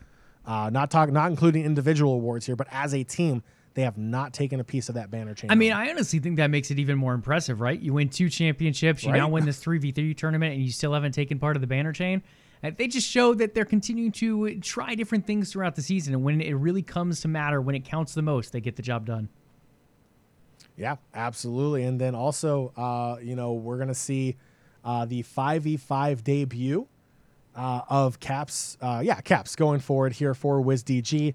Uh, 0.45 0.69
not 0.71 0.89
talking, 0.89 1.13
not 1.13 1.29
including 1.29 1.63
individual 1.63 2.13
awards 2.13 2.45
here, 2.45 2.55
but 2.55 2.67
as 2.71 2.93
a 2.93 3.03
team, 3.03 3.43
they 3.75 3.83
have 3.83 3.97
not 3.97 4.33
taken 4.33 4.59
a 4.59 4.63
piece 4.63 4.89
of 4.89 4.95
that 4.95 5.11
banner 5.11 5.35
chain. 5.35 5.51
I 5.51 5.55
mean, 5.55 5.71
I 5.71 5.89
honestly 5.89 6.19
think 6.19 6.37
that 6.37 6.47
makes 6.49 6.71
it 6.71 6.79
even 6.79 6.97
more 6.97 7.13
impressive, 7.13 7.61
right? 7.61 7.79
You 7.79 7.93
win 7.93 8.09
two 8.09 8.27
championships, 8.27 9.03
you 9.03 9.11
right? 9.11 9.17
now 9.17 9.29
win 9.29 9.45
this 9.45 9.59
three 9.59 9.77
v 9.77 9.91
three 9.91 10.13
tournament, 10.15 10.55
and 10.55 10.63
you 10.63 10.71
still 10.71 10.93
haven't 10.93 11.11
taken 11.11 11.37
part 11.37 11.55
of 11.55 11.61
the 11.61 11.67
banner 11.67 11.93
chain. 11.93 12.23
Uh, 12.63 12.71
they 12.75 12.87
just 12.87 13.07
show 13.07 13.33
that 13.35 13.53
they're 13.53 13.63
continuing 13.63 14.11
to 14.11 14.59
try 14.59 14.95
different 14.95 15.25
things 15.27 15.51
throughout 15.51 15.75
the 15.75 15.81
season, 15.81 16.13
and 16.13 16.23
when 16.23 16.41
it 16.41 16.53
really 16.53 16.81
comes 16.81 17.21
to 17.21 17.27
matter, 17.27 17.61
when 17.61 17.75
it 17.75 17.85
counts 17.85 18.13
the 18.15 18.21
most, 18.21 18.51
they 18.51 18.59
get 18.59 18.75
the 18.75 18.81
job 18.81 19.05
done. 19.05 19.29
Yeah, 20.79 20.95
absolutely. 21.13 21.83
And 21.83 21.99
then 21.99 22.15
also, 22.15 22.71
uh, 22.77 23.17
you 23.21 23.35
know, 23.35 23.51
we're 23.53 23.75
going 23.75 23.89
to 23.89 23.93
see 23.93 24.37
uh, 24.85 25.03
the 25.03 25.23
5v5 25.23 26.23
debut 26.23 26.87
uh, 27.53 27.81
of 27.89 28.21
Caps. 28.21 28.77
Uh, 28.81 29.01
yeah, 29.03 29.19
Caps 29.19 29.57
going 29.57 29.81
forward 29.81 30.13
here 30.13 30.33
for 30.33 30.61
WizDG, 30.63 31.33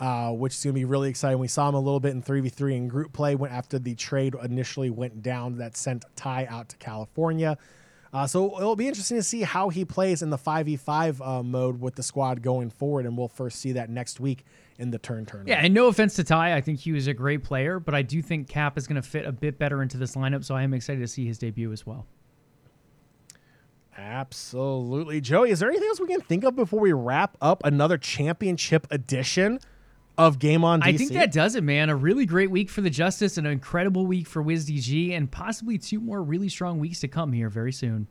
uh, 0.00 0.32
which 0.32 0.54
is 0.54 0.64
going 0.64 0.74
to 0.74 0.80
be 0.80 0.84
really 0.84 1.08
exciting. 1.08 1.38
We 1.38 1.46
saw 1.46 1.68
him 1.68 1.76
a 1.76 1.80
little 1.80 2.00
bit 2.00 2.10
in 2.10 2.22
3v3 2.22 2.74
in 2.74 2.88
group 2.88 3.12
play 3.12 3.36
when 3.36 3.52
after 3.52 3.78
the 3.78 3.94
trade 3.94 4.34
initially 4.42 4.90
went 4.90 5.22
down 5.22 5.58
that 5.58 5.76
sent 5.76 6.04
Ty 6.16 6.46
out 6.46 6.68
to 6.70 6.76
California. 6.78 7.58
Uh, 8.12 8.26
so 8.26 8.56
it'll 8.58 8.76
be 8.76 8.88
interesting 8.88 9.16
to 9.16 9.22
see 9.22 9.42
how 9.42 9.68
he 9.68 9.84
plays 9.84 10.20
in 10.20 10.30
the 10.30 10.38
5v5 10.38 11.26
uh, 11.26 11.42
mode 11.42 11.80
with 11.80 11.94
the 11.94 12.02
squad 12.02 12.42
going 12.42 12.68
forward, 12.68 13.06
and 13.06 13.16
we'll 13.16 13.28
first 13.28 13.60
see 13.60 13.72
that 13.72 13.88
next 13.88 14.18
week 14.18 14.44
in 14.78 14.90
the 14.90 14.98
turn 14.98 15.24
tournament. 15.24 15.48
Yeah, 15.48 15.64
and 15.64 15.72
no 15.72 15.86
offense 15.86 16.14
to 16.16 16.24
Ty, 16.24 16.56
I 16.56 16.60
think 16.60 16.80
he 16.80 16.90
was 16.90 17.06
a 17.06 17.14
great 17.14 17.44
player, 17.44 17.78
but 17.78 17.94
I 17.94 18.02
do 18.02 18.20
think 18.20 18.48
Cap 18.48 18.76
is 18.76 18.88
going 18.88 19.00
to 19.00 19.08
fit 19.08 19.26
a 19.26 19.32
bit 19.32 19.58
better 19.58 19.80
into 19.80 19.96
this 19.96 20.16
lineup, 20.16 20.44
so 20.44 20.56
I 20.56 20.62
am 20.62 20.74
excited 20.74 21.00
to 21.00 21.08
see 21.08 21.24
his 21.24 21.38
debut 21.38 21.70
as 21.70 21.86
well. 21.86 22.06
Absolutely. 23.96 25.20
Joey, 25.20 25.50
is 25.50 25.60
there 25.60 25.68
anything 25.68 25.88
else 25.88 26.00
we 26.00 26.06
can 26.06 26.20
think 26.22 26.42
of 26.42 26.56
before 26.56 26.80
we 26.80 26.92
wrap 26.92 27.36
up 27.40 27.62
another 27.64 27.98
championship 27.98 28.86
edition 28.90 29.60
of 30.18 30.38
Game 30.38 30.64
On 30.64 30.80
DC? 30.80 30.86
I 30.86 30.96
think 30.96 31.12
that 31.12 31.32
does 31.32 31.54
it, 31.54 31.64
man. 31.64 31.90
A 31.90 31.96
really 31.96 32.26
great 32.26 32.50
week 32.50 32.70
for 32.70 32.80
the 32.80 32.90
Justice, 32.90 33.38
an 33.38 33.46
incredible 33.46 34.06
week 34.06 34.26
for 34.26 34.42
WizDG, 34.42 35.16
and 35.16 35.30
possibly 35.30 35.78
two 35.78 36.00
more 36.00 36.22
really 36.22 36.48
strong 36.48 36.78
weeks 36.78 37.00
to 37.00 37.08
come 37.08 37.32
here 37.32 37.48
very 37.48 37.72
soon. 37.72 38.06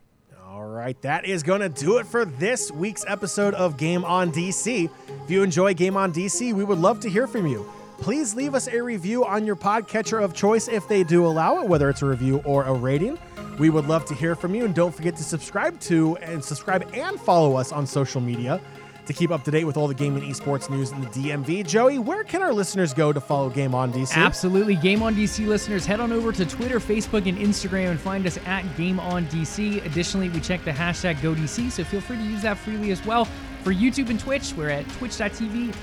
All 0.48 0.66
right, 0.66 1.00
that 1.04 1.26
is 1.26 1.44
going 1.44 1.62
to 1.62 1.70
do 1.70 2.00
it 2.00 2.08
for 2.08 2.26
this 2.26 2.72
week's 2.72 3.06
episode 3.08 3.54
of 3.54 3.78
Game 3.78 4.04
On 4.04 4.32
DC. 4.32 4.90
If 5.24 5.32
you 5.32 5.44
enjoy 5.44 5.74
Game 5.74 5.96
On 5.96 6.12
DC, 6.12 6.54
we 6.54 6.64
would 6.64 6.80
love 6.80 7.00
to 7.02 7.10
hear 7.10 7.28
from 7.28 7.48
you. 7.48 7.70
Please 8.00 8.34
leave 8.34 8.56
us 8.56 8.68
a 8.68 8.82
review 8.82 9.26
on 9.26 9.46
your 9.46 9.56
podcatcher 9.56 10.24
of 10.24 10.34
choice 10.34 10.68
if 10.68 10.88
they 10.88 11.04
do 11.04 11.26
allow 11.26 11.60
it, 11.62 11.68
whether 11.68 11.90
it's 11.90 12.02
a 12.02 12.06
review 12.06 12.42
or 12.46 12.64
a 12.64 12.74
rating. 12.74 13.20
We 13.58 13.70
would 13.70 13.88
love 13.88 14.06
to 14.06 14.16
hear 14.16 14.36
from 14.36 14.56
you, 14.56 14.64
and 14.66 14.74
don't 14.74 14.96
forget 14.96 15.18
to 15.18 15.24
subscribe 15.24 15.80
to 15.82 16.16
and 16.18 16.44
subscribe 16.44 16.90
and 16.94 17.20
follow 17.20 17.58
us 17.58 17.72
on 17.72 17.86
social 17.86 18.22
media 18.22 18.62
to 19.10 19.14
keep 19.14 19.32
up 19.32 19.44
to 19.44 19.50
date 19.50 19.64
with 19.64 19.76
all 19.76 19.88
the 19.88 19.94
gaming 19.96 20.24
and 20.24 20.32
esports 20.32 20.70
news 20.70 20.92
in 20.92 21.02
the 21.02 21.08
DMV. 21.08 21.66
Joey, 21.66 21.98
where 21.98 22.24
can 22.24 22.44
our 22.44 22.54
listeners 22.54 22.94
go 22.94 23.12
to 23.12 23.20
follow 23.20 23.50
Game 23.50 23.74
On 23.74 23.92
DC? 23.92 24.16
Absolutely. 24.16 24.76
Game 24.76 25.02
On 25.02 25.16
DC 25.16 25.48
listeners, 25.48 25.84
head 25.84 26.00
on 26.00 26.12
over 26.12 26.32
to 26.32 26.46
Twitter, 26.46 26.80
Facebook, 26.80 27.28
and 27.28 27.36
Instagram 27.40 27.90
and 27.90 28.00
find 28.00 28.28
us 28.28 28.38
at 28.46 28.62
Game 28.78 29.00
On 29.00 29.26
DC. 29.26 29.84
Additionally, 29.84 30.30
we 30.30 30.40
check 30.40 30.64
the 30.64 30.70
hashtag 30.70 31.16
GoDC, 31.16 31.72
so 31.72 31.84
feel 31.84 32.02
free 32.02 32.18
to 32.18 32.24
use 32.24 32.44
that 32.44 32.60
freely 32.60 32.92
as 32.92 33.04
well. 33.04 33.26
For 33.64 33.74
YouTube 33.74 34.12
and 34.12 34.20
Twitch, 34.20 34.54
we're 34.56 34.70
at 34.70 34.88
twitch.tv 34.90 35.76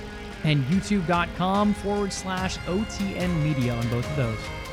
and 0.45 0.65
youtube.com 0.67 1.75
forward 1.75 2.13
slash 2.13 2.59
OTN 2.59 3.43
media 3.43 3.75
on 3.75 3.89
both 3.89 4.09
of 4.09 4.17
those. 4.17 4.66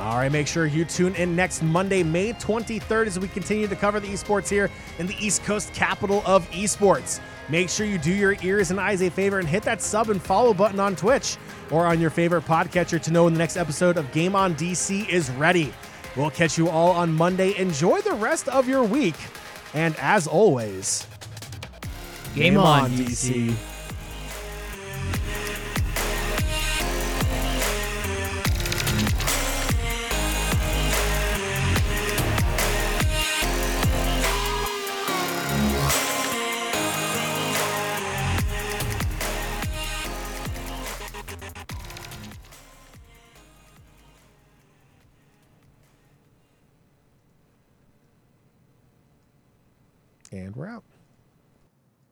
All 0.00 0.16
right, 0.16 0.30
make 0.30 0.48
sure 0.48 0.66
you 0.66 0.84
tune 0.84 1.14
in 1.14 1.36
next 1.36 1.62
Monday, 1.62 2.02
May 2.02 2.32
23rd, 2.32 3.06
as 3.06 3.18
we 3.18 3.28
continue 3.28 3.68
to 3.68 3.76
cover 3.76 4.00
the 4.00 4.08
esports 4.08 4.48
here 4.48 4.68
in 4.98 5.06
the 5.06 5.14
East 5.24 5.44
Coast 5.44 5.72
capital 5.72 6.22
of 6.26 6.50
esports. 6.50 7.20
Make 7.48 7.68
sure 7.68 7.86
you 7.86 7.98
do 7.98 8.12
your 8.12 8.36
ears 8.42 8.70
and 8.70 8.80
eyes 8.80 9.02
a 9.02 9.10
favor 9.10 9.38
and 9.38 9.46
hit 9.46 9.62
that 9.62 9.80
sub 9.80 10.10
and 10.10 10.20
follow 10.20 10.52
button 10.52 10.80
on 10.80 10.96
Twitch 10.96 11.36
or 11.70 11.86
on 11.86 12.00
your 12.00 12.10
favorite 12.10 12.44
podcatcher 12.44 13.00
to 13.02 13.10
know 13.12 13.24
when 13.24 13.34
the 13.34 13.38
next 13.38 13.56
episode 13.56 13.96
of 13.96 14.10
Game 14.12 14.34
On 14.34 14.54
DC 14.54 15.08
is 15.08 15.30
ready. 15.32 15.72
We'll 16.16 16.30
catch 16.30 16.58
you 16.58 16.68
all 16.68 16.90
on 16.90 17.12
Monday. 17.12 17.56
Enjoy 17.56 18.00
the 18.00 18.14
rest 18.14 18.48
of 18.48 18.68
your 18.68 18.82
week. 18.82 19.16
And 19.74 19.94
as 19.98 20.26
always, 20.26 21.06
Game, 22.34 22.56
on, 22.56 22.90
DC. 22.90 23.48
And 23.48 23.73